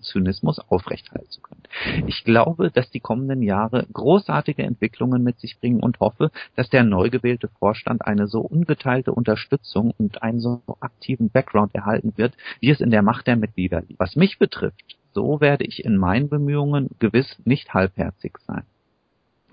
Zynismus 0.00 0.58
aufrechthalten 0.58 1.30
zu 1.30 1.40
können. 1.40 1.62
Ich 2.06 2.24
glaube, 2.24 2.70
dass 2.70 2.90
die 2.90 3.00
kommenden 3.00 3.42
Jahre 3.42 3.86
großartige 3.92 4.62
Entwicklungen 4.62 5.22
mit 5.22 5.38
sich 5.38 5.58
bringen 5.58 5.80
und 5.80 6.00
hoffe, 6.00 6.30
dass 6.56 6.68
der 6.68 6.84
neu 6.84 7.10
gewählte 7.10 7.48
Vorstand 7.48 8.04
eine 8.06 8.26
so 8.26 8.40
ungeteilte 8.40 9.12
Unterstützung 9.12 9.92
und 9.98 10.22
einen 10.22 10.40
so 10.40 10.62
aktiven 10.80 11.30
Background 11.30 11.74
erhalten 11.74 12.12
wird, 12.16 12.34
wie 12.60 12.70
es 12.70 12.80
in 12.80 12.90
der 12.90 13.02
Macht 13.02 13.26
der 13.26 13.36
Mitglieder 13.36 13.82
liegt. 13.82 14.00
Was 14.00 14.16
mich 14.16 14.38
betrifft, 14.38 14.98
so 15.12 15.40
werde 15.40 15.64
ich 15.64 15.84
in 15.84 15.96
meinen 15.96 16.28
Bemühungen 16.28 16.90
gewiss 16.98 17.40
nicht 17.44 17.74
halbherzig 17.74 18.38
sein. 18.46 18.62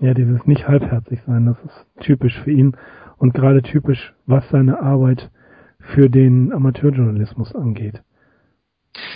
Ja, 0.00 0.14
dieses 0.14 0.46
nicht 0.46 0.68
halbherzig 0.68 1.20
sein, 1.26 1.46
das 1.46 1.56
ist 1.64 2.04
typisch 2.04 2.38
für 2.40 2.52
ihn 2.52 2.76
und 3.16 3.34
gerade 3.34 3.62
typisch, 3.62 4.14
was 4.26 4.48
seine 4.50 4.80
Arbeit 4.80 5.30
für 5.80 6.08
den 6.08 6.52
Amateurjournalismus 6.52 7.54
angeht. 7.54 8.02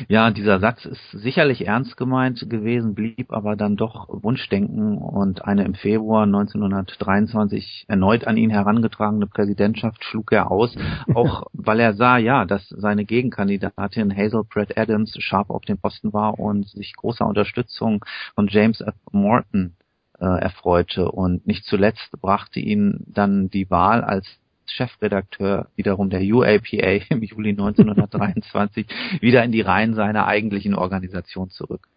Ja, 0.08 0.30
dieser 0.30 0.60
Satz 0.60 0.84
ist 0.84 1.10
sicherlich 1.10 1.66
ernst 1.66 1.96
gemeint 1.96 2.48
gewesen, 2.48 2.94
blieb 2.94 3.32
aber 3.32 3.56
dann 3.56 3.76
doch 3.76 4.08
Wunschdenken 4.08 4.98
und 4.98 5.44
eine 5.44 5.64
im 5.64 5.74
Februar 5.74 6.24
1923 6.24 7.86
erneut 7.88 8.26
an 8.26 8.36
ihn 8.36 8.50
herangetragene 8.50 9.26
Präsidentschaft 9.26 10.04
schlug 10.04 10.32
er 10.32 10.50
aus, 10.50 10.74
auch 11.14 11.46
weil 11.52 11.80
er 11.80 11.94
sah, 11.94 12.18
ja, 12.18 12.44
dass 12.44 12.68
seine 12.68 13.04
Gegenkandidatin 13.04 14.16
Hazel 14.16 14.44
Pratt 14.44 14.76
Adams 14.76 15.14
scharf 15.18 15.50
auf 15.50 15.64
dem 15.64 15.78
Posten 15.78 16.12
war 16.12 16.38
und 16.38 16.68
sich 16.68 16.94
großer 16.94 17.26
Unterstützung 17.26 18.04
von 18.34 18.48
James 18.48 18.80
F. 18.80 18.94
Morton 19.10 19.76
äh, 20.18 20.40
erfreute 20.40 21.10
und 21.10 21.46
nicht 21.46 21.64
zuletzt 21.64 22.10
brachte 22.20 22.60
ihn 22.60 23.04
dann 23.08 23.50
die 23.50 23.70
Wahl 23.70 24.04
als 24.04 24.26
Chefredakteur 24.66 25.68
wiederum 25.76 26.10
der 26.10 26.20
UAPA 26.20 27.04
im 27.10 27.22
Juli 27.22 27.50
1923 27.50 28.86
wieder 29.20 29.44
in 29.44 29.52
die 29.52 29.60
Reihen 29.60 29.94
seiner 29.94 30.26
eigentlichen 30.26 30.74
Organisation 30.74 31.50
zurück. 31.50 31.88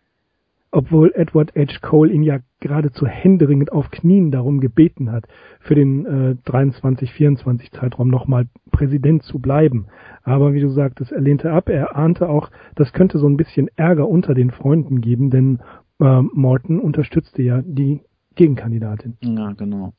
Obwohl 0.72 1.14
Edward 1.16 1.54
H. 1.56 1.80
Cole 1.82 2.12
ihn 2.12 2.22
ja 2.22 2.40
geradezu 2.60 3.08
händeringend 3.08 3.72
auf 3.72 3.92
Knien 3.92 4.30
darum 4.30 4.60
gebeten 4.60 5.10
hat, 5.10 5.24
für 5.62 5.74
den 5.74 6.06
äh, 6.06 6.36
23-24 6.46 7.72
Zeitraum 7.72 8.10
nochmal 8.10 8.48
Präsident 8.72 9.24
zu 9.24 9.40
bleiben. 9.40 9.88
Aber 10.24 10.54
wie 10.54 10.60
du 10.60 10.68
sagtest, 10.68 11.14
er 11.14 11.22
lehnte 11.22 11.54
ab. 11.54 11.70
Er 11.70 11.96
ahnte 11.96 12.28
auch, 12.28 12.52
das 12.76 12.92
könnte 12.92 13.20
so 13.20 13.28
ein 13.30 13.38
bisschen 13.38 13.70
Ärger 13.78 14.10
unter 14.10 14.34
den 14.34 14.52
Freunden 14.52 15.00
geben, 15.00 15.30
denn 15.30 15.60
äh, 16.02 16.22
Morton 16.22 16.82
unterstützte 16.82 17.42
ja 17.42 17.62
die 17.62 18.02
Gegenkandidatin. 18.36 19.16
Ja, 19.22 19.54
genau. 19.54 19.94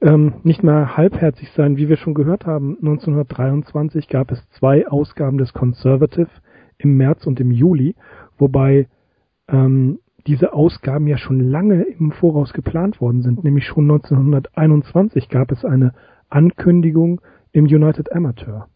Ähm, 0.00 0.34
nicht 0.42 0.62
mal 0.62 0.96
halbherzig 0.96 1.50
sein, 1.52 1.76
wie 1.76 1.88
wir 1.88 1.96
schon 1.96 2.14
gehört 2.14 2.46
haben. 2.46 2.76
1923 2.80 4.08
gab 4.08 4.30
es 4.32 4.48
zwei 4.50 4.88
Ausgaben 4.88 5.38
des 5.38 5.52
Conservative 5.52 6.30
im 6.78 6.96
März 6.96 7.26
und 7.26 7.38
im 7.40 7.50
Juli, 7.50 7.94
wobei 8.38 8.88
ähm, 9.48 9.98
diese 10.26 10.52
Ausgaben 10.52 11.06
ja 11.06 11.16
schon 11.16 11.40
lange 11.40 11.82
im 11.82 12.12
Voraus 12.12 12.52
geplant 12.52 13.00
worden 13.00 13.22
sind. 13.22 13.44
Nämlich 13.44 13.66
schon 13.66 13.84
1921 13.90 15.28
gab 15.28 15.52
es 15.52 15.64
eine 15.64 15.94
Ankündigung 16.28 17.20
im 17.52 17.64
United 17.64 18.12
Amateur. 18.12 18.68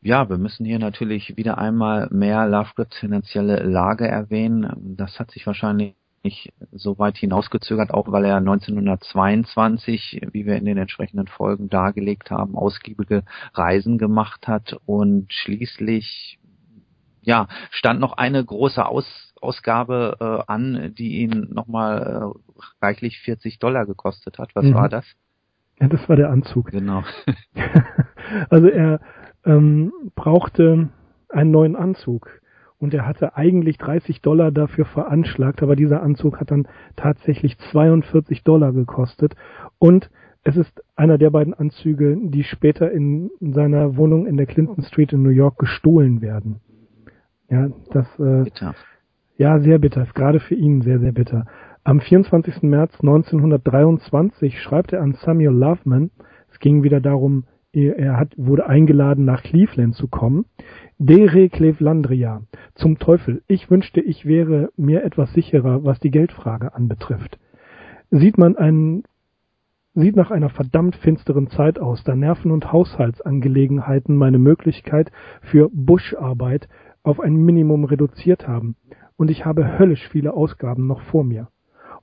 Ja, 0.00 0.28
wir 0.28 0.38
müssen 0.38 0.64
hier 0.64 0.78
natürlich 0.78 1.36
wieder 1.36 1.58
einmal 1.58 2.08
mehr 2.12 2.46
Lovecrafts 2.46 2.98
finanzielle 2.98 3.64
Lage 3.64 4.06
erwähnen. 4.06 4.94
Das 4.96 5.18
hat 5.18 5.32
sich 5.32 5.46
wahrscheinlich 5.46 5.97
nicht 6.24 6.52
so 6.72 6.98
weit 6.98 7.16
hinausgezögert, 7.16 7.92
auch 7.92 8.10
weil 8.10 8.24
er 8.24 8.36
1922, 8.36 10.26
wie 10.32 10.46
wir 10.46 10.56
in 10.56 10.64
den 10.64 10.78
entsprechenden 10.78 11.26
Folgen 11.26 11.68
dargelegt 11.68 12.30
haben, 12.30 12.56
ausgiebige 12.56 13.24
Reisen 13.54 13.98
gemacht 13.98 14.48
hat 14.48 14.76
und 14.86 15.32
schließlich 15.32 16.38
ja, 17.22 17.46
stand 17.70 18.00
noch 18.00 18.14
eine 18.14 18.42
große 18.42 18.84
Aus, 18.84 19.34
Ausgabe 19.40 20.16
äh, 20.18 20.50
an, 20.50 20.94
die 20.96 21.18
ihn 21.18 21.48
nochmal 21.52 22.32
äh, 22.32 22.62
reichlich 22.80 23.18
40 23.20 23.58
Dollar 23.58 23.84
gekostet 23.84 24.38
hat. 24.38 24.54
Was 24.54 24.64
mhm. 24.64 24.74
war 24.74 24.88
das? 24.88 25.04
Ja, 25.78 25.88
das 25.88 26.08
war 26.08 26.16
der 26.16 26.30
Anzug. 26.30 26.70
Genau. 26.70 27.04
also 28.50 28.68
er 28.68 29.00
ähm, 29.44 29.92
brauchte 30.14 30.88
einen 31.28 31.50
neuen 31.50 31.76
Anzug 31.76 32.40
und 32.78 32.94
er 32.94 33.06
hatte 33.06 33.36
eigentlich 33.36 33.78
30 33.78 34.20
Dollar 34.22 34.50
dafür 34.50 34.84
veranschlagt, 34.84 35.62
aber 35.62 35.76
dieser 35.76 36.02
Anzug 36.02 36.40
hat 36.40 36.50
dann 36.50 36.68
tatsächlich 36.96 37.58
42 37.70 38.44
Dollar 38.44 38.72
gekostet 38.72 39.34
und 39.78 40.10
es 40.44 40.56
ist 40.56 40.82
einer 40.96 41.18
der 41.18 41.30
beiden 41.30 41.52
Anzüge, 41.52 42.16
die 42.20 42.44
später 42.44 42.90
in 42.90 43.30
seiner 43.40 43.96
Wohnung 43.96 44.26
in 44.26 44.36
der 44.36 44.46
Clinton 44.46 44.82
Street 44.82 45.12
in 45.12 45.22
New 45.22 45.30
York 45.30 45.58
gestohlen 45.58 46.22
werden. 46.22 46.60
Ja, 47.50 47.68
das 47.90 48.06
äh, 48.18 48.44
bitter. 48.44 48.74
ja 49.36 49.58
sehr 49.58 49.78
bitter, 49.78 50.02
ist 50.02 50.14
gerade 50.14 50.40
für 50.40 50.54
ihn 50.54 50.80
sehr 50.82 51.00
sehr 51.00 51.12
bitter. 51.12 51.46
Am 51.84 52.00
24. 52.00 52.62
März 52.62 52.94
1923 53.00 54.60
schreibt 54.60 54.92
er 54.92 55.02
an 55.02 55.14
Samuel 55.14 55.52
Loveman. 55.52 56.10
Es 56.50 56.58
ging 56.58 56.82
wieder 56.82 57.00
darum, 57.00 57.44
er 57.72 58.16
hat, 58.16 58.32
wurde 58.36 58.66
eingeladen, 58.66 59.24
nach 59.24 59.42
Cleveland 59.42 59.94
zu 59.94 60.08
kommen. 60.08 60.46
Dere 61.00 61.48
Clevelandria. 61.48 62.42
Zum 62.74 62.98
Teufel. 62.98 63.44
Ich 63.46 63.70
wünschte, 63.70 64.00
ich 64.00 64.26
wäre 64.26 64.70
mir 64.76 65.04
etwas 65.04 65.32
sicherer, 65.32 65.84
was 65.84 66.00
die 66.00 66.10
Geldfrage 66.10 66.74
anbetrifft. 66.74 67.38
sieht 68.10 68.36
man 68.36 68.56
einen 68.56 69.04
sieht 69.94 70.16
nach 70.16 70.32
einer 70.32 70.48
verdammt 70.48 70.96
finsteren 70.96 71.50
Zeit 71.50 71.78
aus, 71.78 72.02
da 72.02 72.16
Nerven- 72.16 72.50
und 72.50 72.72
Haushaltsangelegenheiten 72.72 74.16
meine 74.16 74.38
Möglichkeit 74.38 75.12
für 75.40 75.70
Buscharbeit 75.72 76.68
auf 77.04 77.20
ein 77.20 77.36
Minimum 77.36 77.84
reduziert 77.84 78.48
haben, 78.48 78.74
und 79.16 79.30
ich 79.30 79.44
habe 79.44 79.78
höllisch 79.78 80.08
viele 80.08 80.34
Ausgaben 80.34 80.88
noch 80.88 81.02
vor 81.02 81.22
mir. 81.22 81.46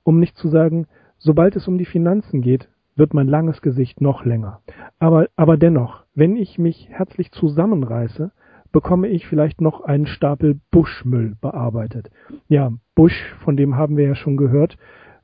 Um 0.04 0.20
nicht 0.20 0.38
zu 0.38 0.48
sagen, 0.48 0.86
sobald 1.18 1.54
es 1.54 1.68
um 1.68 1.76
die 1.76 1.84
Finanzen 1.84 2.40
geht, 2.40 2.70
wird 2.94 3.12
mein 3.12 3.28
langes 3.28 3.60
Gesicht 3.60 4.00
noch 4.00 4.24
länger. 4.24 4.62
Aber, 4.98 5.26
aber 5.36 5.58
dennoch, 5.58 6.04
wenn 6.14 6.36
ich 6.36 6.58
mich 6.58 6.88
herzlich 6.90 7.30
zusammenreiße, 7.30 8.32
bekomme 8.72 9.08
ich 9.08 9.26
vielleicht 9.26 9.60
noch 9.60 9.82
einen 9.82 10.06
Stapel 10.06 10.60
Buschmüll 10.70 11.36
bearbeitet. 11.40 12.10
Ja, 12.48 12.72
Busch, 12.94 13.34
von 13.44 13.56
dem 13.56 13.76
haben 13.76 13.96
wir 13.96 14.06
ja 14.06 14.14
schon 14.14 14.36
gehört, 14.36 14.76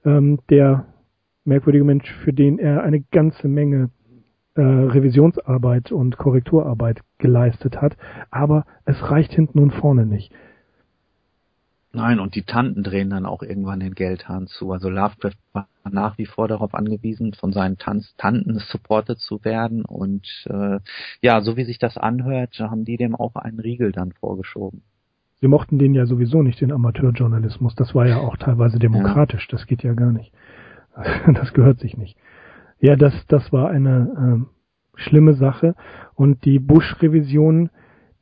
ähm, 0.05 0.39
der 0.51 0.87
merkwürdige 1.45 1.85
Mensch, 1.85 2.11
für 2.25 2.33
den 2.33 2.59
er 2.59 2.83
eine 2.83 3.01
ganze 3.01 3.49
Menge 3.49 3.91
äh, 4.55 4.61
Revisionsarbeit 4.61 5.93
und 5.93 6.19
Korrekturarbeit 6.19 7.01
geleistet 7.19 7.81
hat, 7.81 7.97
aber 8.31 8.67
es 8.85 9.11
reicht 9.11 9.33
hinten 9.33 9.59
und 9.59 9.73
vorne 9.73 10.07
nicht. 10.07 10.33
Nein, 11.95 12.21
und 12.21 12.35
die 12.35 12.43
Tanten 12.43 12.83
drehen 12.83 13.11
dann 13.11 13.27
auch 13.27 13.43
irgendwann 13.43 13.81
den 13.81 13.95
Geldhahn 13.95 14.47
zu. 14.47 14.73
Also 14.73 14.89
Lovecraft 14.89 15.37
war 15.53 15.69
nach 15.91 16.17
wie 16.17 16.25
vor 16.25 16.49
darauf 16.49 16.75
angewiesen, 16.75 17.35
von 17.35 17.53
seinen 17.53 17.77
Tanz 17.77 18.15
Tanten 18.17 18.59
supported 18.59 19.19
zu 19.19 19.45
werden. 19.45 19.85
Und 19.85 20.27
äh, 20.49 20.79
ja, 21.21 21.43
so 21.43 21.59
wie 21.59 21.65
sich 21.65 21.79
das 21.79 21.99
anhört, 21.99 22.59
haben 22.59 22.87
die 22.87 22.97
dem 22.97 23.15
auch 23.15 23.35
einen 23.35 23.61
Riegel 23.61 23.93
dann 23.93 24.13
vorgeschoben. 24.13 24.83
Sie 25.43 25.49
mochten 25.49 25.79
den 25.79 25.93
ja 25.93 26.07
sowieso 26.07 26.43
nicht, 26.43 26.61
den 26.61 26.73
Amateurjournalismus. 26.73 27.75
Das 27.75 27.95
war 27.95 28.07
ja 28.07 28.19
auch 28.19 28.37
teilweise 28.39 28.79
demokratisch. 28.79 29.49
Ja. 29.51 29.59
Das 29.59 29.67
geht 29.67 29.83
ja 29.83 29.93
gar 29.93 30.13
nicht. 30.13 30.33
Das 31.35 31.53
gehört 31.53 31.81
sich 31.81 31.97
nicht. 31.97 32.17
Ja, 32.79 32.97
das, 32.97 33.15
das 33.27 33.53
war 33.53 33.71
eine 33.71 34.47
äh, 34.47 35.01
schlimme 35.01 35.35
Sache. 35.35 35.75
Und 36.15 36.45
die 36.45 36.59
Bush-Revision, 36.59 37.71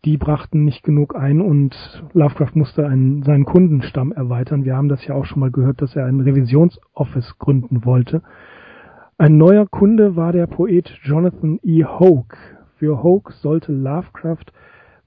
die 0.05 0.17
brachten 0.17 0.65
nicht 0.65 0.83
genug 0.83 1.15
ein 1.15 1.41
und 1.41 1.75
Lovecraft 2.15 2.53
musste 2.55 2.87
einen, 2.87 3.23
seinen 3.23 3.45
Kundenstamm 3.45 4.13
erweitern. 4.13 4.65
Wir 4.65 4.77
haben 4.77 4.89
das 4.89 5.07
ja 5.07 5.15
auch 5.15 5.27
schon 5.27 5.41
mal 5.41 5.51
gehört, 5.51 5.83
dass 5.83 5.95
er 5.95 6.07
einen 6.07 6.21
Revisionsoffice 6.21 7.39
gründen 7.39 7.85
wollte. 7.85 8.23
Ein 9.19 9.37
neuer 9.37 9.67
Kunde 9.67 10.17
war 10.17 10.33
der 10.33 10.47
Poet 10.47 10.89
Jonathan 11.03 11.59
E. 11.63 11.85
Hoke. 11.85 12.37
Für 12.77 13.03
Hoke 13.03 13.35
sollte 13.35 13.73
Lovecraft 13.73 14.47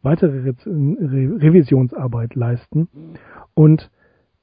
weitere 0.04 0.42
Re 0.42 0.56
Re 0.66 1.42
Revisionsarbeit 1.42 2.36
leisten. 2.36 2.88
Und 3.56 3.90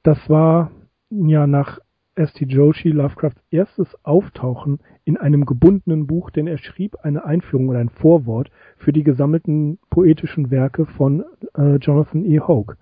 das 0.03 0.29
war 0.29 0.71
ja 1.09 1.47
nach 1.47 1.79
St. 2.27 2.51
Joshi 2.51 2.89
Lovecrafts 2.89 3.41
erstes 3.51 3.87
Auftauchen 4.03 4.79
in 5.03 5.17
einem 5.17 5.45
gebundenen 5.45 6.07
Buch, 6.07 6.29
denn 6.29 6.47
er 6.47 6.57
schrieb 6.57 6.97
eine 7.03 7.25
Einführung 7.25 7.69
oder 7.69 7.79
ein 7.79 7.89
Vorwort 7.89 8.51
für 8.77 8.93
die 8.93 9.03
gesammelten 9.03 9.79
poetischen 9.89 10.51
Werke 10.51 10.85
von 10.85 11.23
äh, 11.57 11.75
Jonathan 11.75 12.25
E. 12.25 12.39
Hoke. 12.39 12.77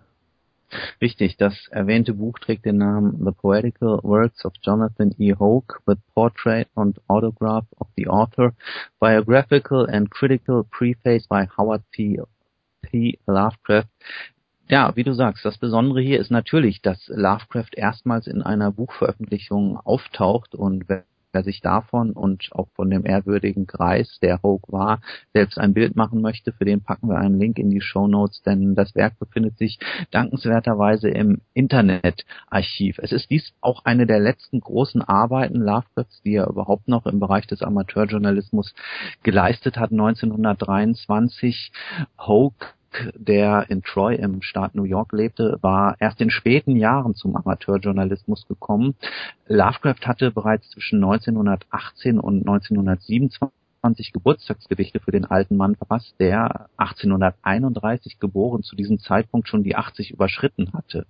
Richtig, 1.01 1.37
das 1.37 1.67
erwähnte 1.71 2.13
Buch 2.13 2.37
trägt 2.37 2.65
den 2.65 2.77
Namen 2.77 3.23
The 3.25 3.31
Poetical 3.31 3.99
Works 4.03 4.45
of 4.45 4.53
Jonathan 4.61 5.15
E. 5.17 5.33
Hoke 5.33 5.79
with 5.87 5.97
Portrait 6.13 6.67
and 6.75 6.99
Autograph 7.07 7.65
of 7.79 7.87
the 7.97 8.07
Author, 8.07 8.53
Biographical 8.99 9.87
and 9.89 10.11
Critical 10.11 10.63
Preface 10.65 11.27
by 11.27 11.47
Howard 11.57 11.81
P. 11.91 12.21
P. 12.83 13.17
Lovecraft 13.25 13.87
ja, 14.69 14.95
wie 14.95 15.03
du 15.03 15.13
sagst, 15.13 15.43
das 15.43 15.57
Besondere 15.57 16.01
hier 16.01 16.19
ist 16.19 16.29
natürlich, 16.29 16.81
dass 16.81 17.07
Lovecraft 17.07 17.71
erstmals 17.75 18.27
in 18.27 18.43
einer 18.43 18.71
Buchveröffentlichung 18.71 19.77
auftaucht 19.77 20.53
und 20.53 20.87
wer 20.87 21.03
sich 21.43 21.61
davon 21.61 22.11
und 22.11 22.49
auch 22.51 22.69
von 22.75 22.89
dem 22.89 23.05
ehrwürdigen 23.05 23.67
Kreis, 23.67 24.19
der 24.21 24.41
Hoke 24.43 24.71
war, 24.71 25.01
selbst 25.33 25.59
ein 25.59 25.73
Bild 25.73 25.95
machen 25.95 26.21
möchte, 26.21 26.51
für 26.53 26.65
den 26.65 26.81
packen 26.81 27.07
wir 27.07 27.17
einen 27.17 27.39
Link 27.39 27.57
in 27.57 27.69
die 27.69 27.81
Show 27.81 28.07
Notes, 28.07 28.41
denn 28.43 28.75
das 28.75 28.95
Werk 28.95 29.17
befindet 29.19 29.57
sich 29.57 29.79
dankenswerterweise 30.11 31.09
im 31.09 31.41
Internetarchiv. 31.53 32.99
Es 32.99 33.11
ist 33.11 33.29
dies 33.29 33.53
auch 33.61 33.85
eine 33.85 34.05
der 34.05 34.19
letzten 34.19 34.59
großen 34.59 35.01
Arbeiten 35.01 35.61
Lovecrafts, 35.61 36.21
die 36.23 36.35
er 36.35 36.47
überhaupt 36.47 36.87
noch 36.87 37.05
im 37.05 37.19
Bereich 37.19 37.47
des 37.47 37.61
Amateurjournalismus 37.61 38.73
geleistet 39.23 39.77
hat. 39.77 39.91
1923 39.91 41.71
Hoke 42.19 42.67
der 43.15 43.65
in 43.69 43.83
Troy 43.83 44.15
im 44.15 44.41
Staat 44.41 44.75
New 44.75 44.83
York 44.83 45.11
lebte, 45.13 45.57
war 45.61 45.95
erst 45.99 46.21
in 46.21 46.29
späten 46.29 46.75
Jahren 46.75 47.15
zum 47.15 47.35
Amateurjournalismus 47.35 48.47
gekommen. 48.47 48.95
Lovecraft 49.47 50.05
hatte 50.05 50.31
bereits 50.31 50.69
zwischen 50.69 51.03
1918 51.03 52.19
und 52.19 52.47
1927 52.47 54.11
Geburtstagsgedichte 54.13 54.99
für 54.99 55.11
den 55.11 55.25
alten 55.25 55.55
Mann 55.55 55.75
verfasst, 55.75 56.15
der 56.19 56.69
1831 56.77 58.19
geboren 58.19 58.63
zu 58.63 58.75
diesem 58.75 58.99
Zeitpunkt 58.99 59.47
schon 59.47 59.63
die 59.63 59.75
80 59.75 60.11
überschritten 60.11 60.73
hatte. 60.73 61.05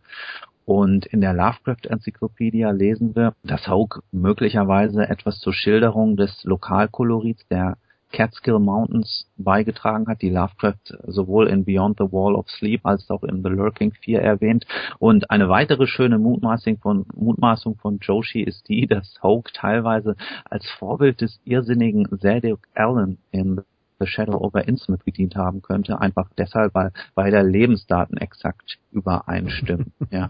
Und 0.65 1.07
in 1.07 1.19
der 1.19 1.33
Lovecraft-Enzyklopädie 1.33 2.65
lesen 2.71 3.15
wir, 3.15 3.33
dass 3.43 3.67
Haug 3.67 4.03
möglicherweise 4.11 5.09
etwas 5.09 5.39
zur 5.39 5.51
Schilderung 5.51 6.15
des 6.15 6.43
Lokalkolorits 6.43 7.47
der 7.47 7.77
Catskill 8.11 8.59
Mountains 8.59 9.25
beigetragen 9.37 10.07
hat, 10.07 10.21
die 10.21 10.29
Lovecraft 10.29 10.97
sowohl 11.05 11.47
in 11.47 11.65
Beyond 11.65 11.97
the 11.99 12.11
Wall 12.11 12.35
of 12.35 12.49
Sleep 12.49 12.85
als 12.85 13.09
auch 13.09 13.23
in 13.23 13.43
The 13.43 13.49
Lurking 13.49 13.93
Fear 13.93 14.21
erwähnt. 14.21 14.65
Und 14.97 15.29
eine 15.29 15.49
weitere 15.49 15.87
schöne 15.87 16.17
Mutmaßung 16.17 16.77
von, 16.79 17.05
Mutmaßung 17.15 17.75
von 17.77 17.99
Joshi 17.99 18.41
ist 18.41 18.67
die, 18.67 18.87
dass 18.87 19.19
Hoke 19.21 19.51
teilweise 19.53 20.15
als 20.49 20.69
Vorbild 20.79 21.21
des 21.21 21.39
irrsinnigen 21.45 22.07
Zadoc 22.19 22.59
Allen 22.75 23.19
in 23.31 23.61
The 23.99 24.07
Shadow 24.07 24.37
over 24.37 24.67
Innsmouth 24.67 25.03
gedient 25.03 25.35
haben 25.35 25.61
könnte, 25.61 25.99
einfach 25.99 26.29
deshalb, 26.37 26.73
weil 26.73 26.91
beide 27.15 27.41
Lebensdaten 27.41 28.17
exakt 28.17 28.79
übereinstimmen. 28.91 29.91
ja. 30.09 30.29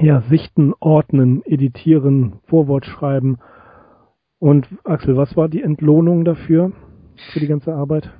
ja, 0.00 0.22
sichten, 0.22 0.72
ordnen, 0.80 1.44
editieren, 1.44 2.40
Vorwort 2.46 2.86
schreiben 2.86 3.38
und 4.38 4.68
Axel, 4.84 5.16
was 5.16 5.36
war 5.36 5.48
die 5.48 5.62
Entlohnung 5.62 6.24
dafür, 6.24 6.72
für 7.32 7.40
die 7.40 7.46
ganze 7.46 7.74
Arbeit? 7.74 8.10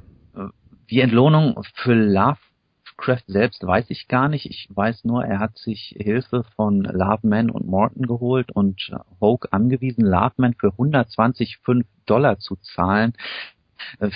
Die 0.90 1.00
Entlohnung 1.00 1.62
für 1.74 1.94
Lovecraft 1.94 3.24
selbst 3.26 3.64
weiß 3.64 3.90
ich 3.90 4.08
gar 4.08 4.28
nicht. 4.28 4.46
Ich 4.46 4.68
weiß 4.74 5.04
nur, 5.04 5.24
er 5.24 5.38
hat 5.38 5.58
sich 5.58 5.94
Hilfe 5.98 6.44
von 6.56 6.80
Loveman 6.80 7.50
und 7.50 7.66
Morton 7.66 8.06
geholt 8.06 8.50
und 8.52 8.90
Hoke 9.20 9.52
angewiesen, 9.52 10.04
Loveman 10.04 10.54
für 10.54 10.72
125 10.72 11.58
Dollar 12.06 12.38
zu 12.38 12.56
zahlen. 12.56 13.12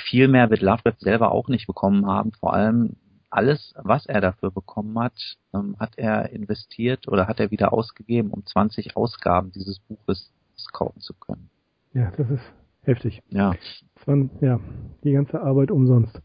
Viel 0.06 0.28
mehr 0.28 0.50
wird 0.50 0.62
Lovecraft 0.62 1.00
selber 1.00 1.30
auch 1.30 1.48
nicht 1.48 1.66
bekommen 1.66 2.06
haben. 2.06 2.32
Vor 2.32 2.54
allem 2.54 2.96
alles, 3.28 3.74
was 3.76 4.06
er 4.06 4.20
dafür 4.20 4.50
bekommen 4.50 4.98
hat, 4.98 5.36
ähm, 5.54 5.76
hat 5.78 5.92
er 5.96 6.30
investiert 6.30 7.06
oder 7.06 7.28
hat 7.28 7.40
er 7.40 7.50
wieder 7.50 7.72
ausgegeben, 7.72 8.30
um 8.30 8.44
20 8.44 8.96
Ausgaben 8.96 9.52
dieses 9.52 9.78
Buches 9.78 10.32
kaufen 10.72 11.00
zu 11.00 11.14
können. 11.14 11.51
Ja, 11.94 12.10
das 12.16 12.30
ist 12.30 12.52
heftig. 12.82 13.22
Ja. 13.28 13.54
Das 13.94 14.06
waren, 14.06 14.30
ja, 14.40 14.60
die 15.04 15.12
ganze 15.12 15.40
Arbeit 15.40 15.70
umsonst. 15.70 16.20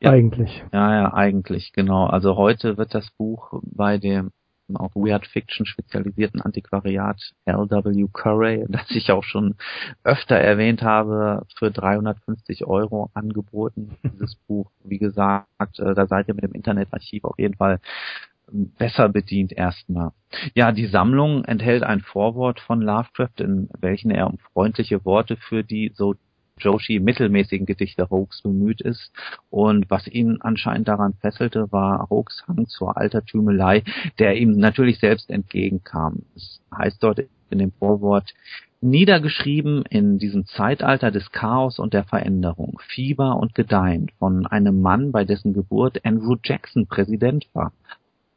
Ja. 0.00 0.10
Eigentlich. 0.10 0.64
Ja, 0.72 0.94
ja, 0.94 1.14
eigentlich, 1.14 1.72
genau. 1.72 2.06
Also 2.06 2.36
heute 2.36 2.76
wird 2.76 2.94
das 2.94 3.10
Buch 3.12 3.52
bei 3.62 3.98
dem 3.98 4.30
auf 4.74 4.94
Weird 4.94 5.26
Fiction 5.26 5.66
spezialisierten 5.66 6.40
Antiquariat 6.40 7.20
L.W. 7.44 8.08
Curray, 8.12 8.64
das 8.70 8.90
ich 8.90 9.10
auch 9.10 9.24
schon 9.24 9.54
öfter 10.04 10.36
erwähnt 10.36 10.82
habe, 10.82 11.44
für 11.58 11.70
350 11.70 12.64
Euro 12.66 13.10
angeboten, 13.14 13.96
dieses 14.02 14.34
Buch. 14.46 14.70
Wie 14.84 14.98
gesagt, 14.98 15.78
äh, 15.78 15.94
da 15.94 16.06
seid 16.06 16.28
ihr 16.28 16.34
mit 16.34 16.44
dem 16.44 16.52
Internetarchiv 16.52 17.24
auf 17.24 17.38
jeden 17.38 17.54
Fall 17.54 17.80
besser 18.52 19.08
bedient 19.08 19.52
erstmal. 19.52 20.12
Ja, 20.54 20.72
die 20.72 20.86
Sammlung 20.86 21.44
enthält 21.44 21.82
ein 21.82 22.00
Vorwort 22.00 22.60
von 22.60 22.80
Lovecraft, 22.80 23.40
in 23.40 23.68
welchen 23.80 24.10
er 24.10 24.26
um 24.28 24.38
freundliche 24.52 25.04
Worte 25.04 25.36
für 25.36 25.62
die 25.62 25.92
so 25.94 26.14
Joshi 26.58 27.00
mittelmäßigen 27.00 27.66
Gedichte 27.66 28.08
Hoax 28.10 28.42
bemüht 28.42 28.80
ist. 28.80 29.12
Und 29.50 29.90
was 29.90 30.06
ihn 30.06 30.38
anscheinend 30.40 30.88
daran 30.88 31.14
fesselte, 31.14 31.72
war 31.72 32.08
Hoax 32.10 32.44
Hang 32.46 32.66
zur 32.66 32.96
Altertümelei, 32.96 33.82
der 34.18 34.36
ihm 34.36 34.52
natürlich 34.52 34.98
selbst 34.98 35.30
entgegenkam. 35.30 36.22
Es 36.36 36.60
heißt 36.76 37.02
dort 37.02 37.20
in 37.50 37.58
dem 37.58 37.72
Vorwort, 37.72 38.32
niedergeschrieben 38.80 39.84
in 39.88 40.18
diesem 40.18 40.44
Zeitalter 40.46 41.10
des 41.10 41.30
Chaos 41.30 41.78
und 41.78 41.94
der 41.94 42.04
Veränderung, 42.04 42.80
Fieber 42.88 43.36
und 43.36 43.54
Gedeihen 43.54 44.10
von 44.18 44.46
einem 44.46 44.80
Mann, 44.80 45.12
bei 45.12 45.24
dessen 45.24 45.52
Geburt 45.52 46.04
Andrew 46.04 46.36
Jackson 46.42 46.86
Präsident 46.86 47.46
war, 47.52 47.72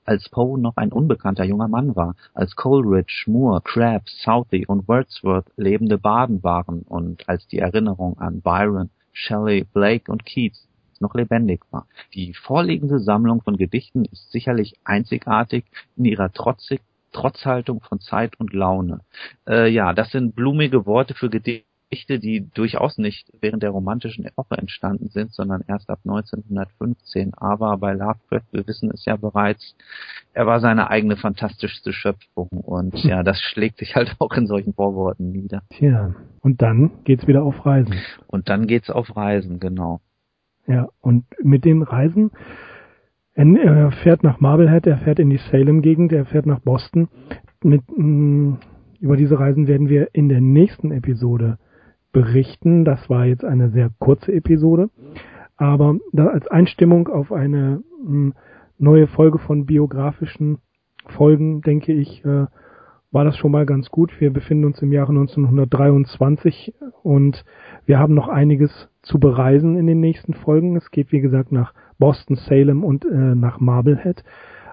als 0.05 0.29
Poe 0.29 0.59
noch 0.59 0.77
ein 0.77 0.91
unbekannter 0.91 1.43
junger 1.43 1.67
Mann 1.67 1.95
war, 1.95 2.15
als 2.33 2.55
Coleridge, 2.55 3.25
Moore, 3.27 3.61
Crabbe, 3.61 4.05
Southey 4.23 4.65
und 4.65 4.87
Wordsworth 4.87 5.47
lebende 5.57 5.97
Baden 5.97 6.43
waren 6.43 6.83
und 6.83 7.27
als 7.27 7.47
die 7.47 7.59
Erinnerung 7.59 8.17
an 8.19 8.41
Byron, 8.41 8.89
Shelley, 9.11 9.65
Blake 9.73 10.11
und 10.11 10.25
Keats 10.25 10.67
noch 10.99 11.15
lebendig 11.15 11.61
war. 11.71 11.87
Die 12.13 12.33
vorliegende 12.33 12.99
Sammlung 12.99 13.41
von 13.41 13.57
Gedichten 13.57 14.05
ist 14.05 14.31
sicherlich 14.31 14.75
einzigartig 14.83 15.65
in 15.97 16.05
ihrer 16.05 16.31
trotzig 16.31 16.81
Trotzhaltung 17.11 17.81
von 17.81 18.01
Zeit 18.01 18.37
und 18.39 18.51
Laune. 18.53 18.99
Äh, 19.47 19.69
ja, 19.69 19.93
das 19.93 20.11
sind 20.11 20.35
blumige 20.35 20.85
Worte 20.85 21.13
für 21.13 21.29
Gedichte 21.29 21.65
Geschichte, 21.89 22.19
die 22.19 22.49
durchaus 22.53 22.97
nicht 22.97 23.31
während 23.41 23.63
der 23.63 23.69
romantischen 23.69 24.25
Epoche 24.25 24.57
entstanden 24.57 25.09
sind, 25.09 25.33
sondern 25.33 25.63
erst 25.67 25.89
ab 25.89 25.99
1915. 26.03 27.33
Aber 27.35 27.77
bei 27.77 27.93
Lovecraft, 27.93 28.47
wir 28.51 28.67
wissen 28.67 28.91
es 28.91 29.05
ja 29.05 29.15
bereits, 29.15 29.75
er 30.33 30.45
war 30.45 30.59
seine 30.59 30.89
eigene 30.89 31.15
fantastischste 31.15 31.93
Schöpfung 31.93 32.49
und 32.49 32.95
ja, 33.03 33.23
das 33.23 33.39
schlägt 33.39 33.77
sich 33.77 33.95
halt 33.95 34.15
auch 34.19 34.33
in 34.33 34.47
solchen 34.47 34.73
Vorworten 34.73 35.31
nieder. 35.31 35.61
Tja, 35.69 36.15
und 36.41 36.61
dann 36.61 37.03
geht's 37.03 37.27
wieder 37.27 37.43
auf 37.43 37.65
Reisen. 37.65 37.95
Und 38.27 38.49
dann 38.49 38.67
geht's 38.67 38.89
auf 38.89 39.15
Reisen, 39.15 39.59
genau. 39.59 40.01
Ja, 40.67 40.89
und 41.01 41.25
mit 41.43 41.63
den 41.63 41.83
Reisen, 41.83 42.31
er 43.35 43.91
fährt 43.91 44.23
nach 44.23 44.39
Marblehead, 44.39 44.87
er 44.87 44.97
fährt 44.97 45.19
in 45.19 45.29
die 45.29 45.39
Salem-Gegend, 45.51 46.11
er 46.11 46.25
fährt 46.25 46.45
nach 46.45 46.59
Boston. 46.59 47.09
Mit, 47.63 47.81
mh, 47.89 48.03
mm, 48.03 48.59
über 48.99 49.17
diese 49.17 49.39
Reisen 49.39 49.67
werden 49.67 49.89
wir 49.89 50.09
in 50.13 50.29
der 50.29 50.41
nächsten 50.41 50.91
Episode 50.91 51.59
berichten. 52.15 52.85
Das 52.85 53.09
war 53.09 53.25
jetzt 53.25 53.43
eine 53.43 53.71
sehr 53.71 53.91
kurze 53.99 54.31
Episode, 54.31 54.89
aber 55.57 55.95
als 56.15 56.47
Einstimmung 56.47 57.09
auf 57.09 57.33
eine 57.33 57.83
hm, 58.05 58.33
neue 58.77 59.07
Folge 59.07 59.37
von 59.37 59.65
biografischen 59.65 60.59
Folgen, 61.07 61.61
denke 61.61 61.91
ich, 61.91 62.23
äh, 62.23 62.45
war 63.11 63.25
das 63.25 63.37
schon 63.37 63.51
mal 63.51 63.65
ganz 63.65 63.91
gut. 63.91 64.13
Wir 64.19 64.31
befinden 64.31 64.63
uns 64.63 64.81
im 64.81 64.93
Jahre 64.93 65.11
1923 65.11 66.73
und 67.03 67.43
wir 67.85 67.99
haben 67.99 68.13
noch 68.13 68.29
einiges 68.29 68.71
zu 69.01 69.19
bereisen 69.19 69.75
in 69.75 69.85
den 69.85 69.99
nächsten 69.99 70.33
Folgen. 70.33 70.77
Es 70.77 70.91
geht, 70.91 71.11
wie 71.11 71.21
gesagt, 71.21 71.51
nach 71.51 71.73
Boston, 71.99 72.37
Salem 72.37 72.85
und 72.85 73.03
äh, 73.03 73.35
nach 73.35 73.59
Marblehead. 73.59 74.23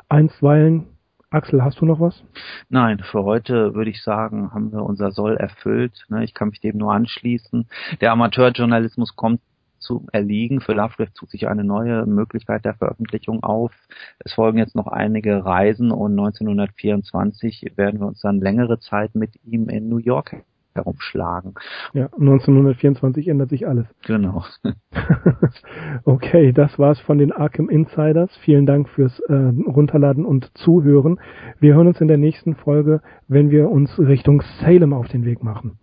Einstweilen 0.09 0.92
Axel, 1.33 1.65
hast 1.65 1.81
du 1.81 1.87
noch 1.87 1.99
was? 1.99 2.23
Nein, 2.69 2.99
für 2.99 3.25
heute 3.25 3.75
würde 3.75 3.89
ich 3.89 4.03
sagen, 4.03 4.53
haben 4.53 4.71
wir 4.71 4.83
unser 4.83 5.13
Soll 5.13 5.39
erfüllt. 5.39 6.05
Ne? 6.11 6.25
Ich 6.25 6.35
kann 6.35 6.51
mich 6.51 6.61
dem 6.61 6.77
nur 6.77 6.93
anschließen. 6.93 7.69
Der 8.03 8.13
Amateurjournalismus 8.13 9.17
kommt 9.17 9.41
zu 9.79 10.07
erliegen. 10.13 10.61
Für 10.61 10.75
Lovecraft 10.75 11.15
tut 11.15 11.31
sich 11.31 11.49
eine 11.49 11.65
neue 11.65 12.05
Möglichkeit 12.05 12.67
der 12.67 12.75
Veröffentlichung 12.75 13.43
auf. 13.43 13.73
Es 14.19 14.35
folgen 14.35 14.59
jetzt 14.59 14.77
noch 14.77 14.89
einige 14.89 15.43
Reisen 15.43 15.91
und 15.91 16.13
1924 16.13 17.73
werden 17.77 18.01
wir 18.01 18.09
uns 18.09 18.21
dann 18.21 18.39
längere 18.39 18.79
Zeit 18.79 19.15
mit 19.15 19.31
ihm 19.43 19.71
in 19.71 19.89
New 19.89 19.99
York 19.99 20.37
herumschlagen. 20.75 21.55
Ja, 21.95 22.07
1924 22.07 23.29
ändert 23.29 23.51
sich 23.51 23.67
alles. 23.67 23.87
Genau. 24.07 24.45
okay, 26.05 26.53
das 26.53 26.79
war's 26.79 27.01
von 27.01 27.19
den 27.19 27.33
Arkham 27.33 27.69
Insiders. 27.69 28.31
Vielen 28.45 28.67
Dank 28.67 28.89
fürs 28.89 29.19
äh, 29.21 29.33
Runterladen 29.33 30.27
und 30.27 30.51
Zuhören. 30.59 31.19
Wir 31.61 31.75
hören 31.75 31.87
uns 31.87 32.01
in 32.01 32.09
der 32.09 32.19
nächsten 32.19 32.55
Folge, 32.57 33.01
wenn 33.29 33.51
wir 33.51 33.71
uns 33.71 33.99
Richtung 33.99 34.43
Salem 34.61 34.93
auf 34.93 35.09
den 35.09 35.25
Weg 35.25 35.43
machen. 35.43 35.79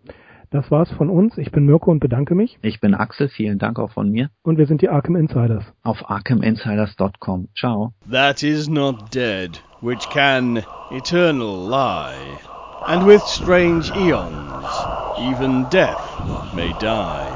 Das 0.51 0.71
war's 0.71 0.91
von 0.91 1.09
uns. 1.09 1.37
Ich 1.37 1.51
bin 1.51 1.65
Mirko 1.65 1.91
und 1.91 1.99
bedanke 1.99 2.33
mich. 2.33 2.57
Ich 2.63 2.79
bin 2.79 2.95
Axel. 2.95 3.29
Vielen 3.29 3.59
Dank 3.59 3.77
auch 3.77 3.91
von 3.91 4.09
mir. 4.09 4.29
Und 4.41 4.57
wir 4.57 4.65
sind 4.65 4.81
die 4.81 4.89
Arkham 4.89 5.15
Insiders. 5.15 5.63
Auf 5.83 6.09
arkhaminsiders.com. 6.09 7.49
Ciao. 7.55 7.93
That 8.09 8.41
is 8.41 8.67
not 8.67 9.13
dead, 9.13 9.61
which 9.81 10.09
can 10.09 10.63
eternal 10.91 11.69
lie. 11.69 12.58
And 12.87 13.05
with 13.05 13.27
strange 13.27 13.93
eons, 13.95 14.87
even 15.17 15.65
death 15.65 16.19
may 16.53 16.71
die. 16.79 17.27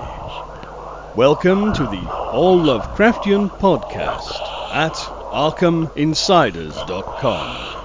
Welcome 1.15 1.73
to 1.73 1.85
the 1.85 2.01
All 2.31 2.57
Lovecraftian 2.57 3.51
podcast 3.59 4.73
at 4.73 4.93
ArkhamInsiders.com. 5.31 7.82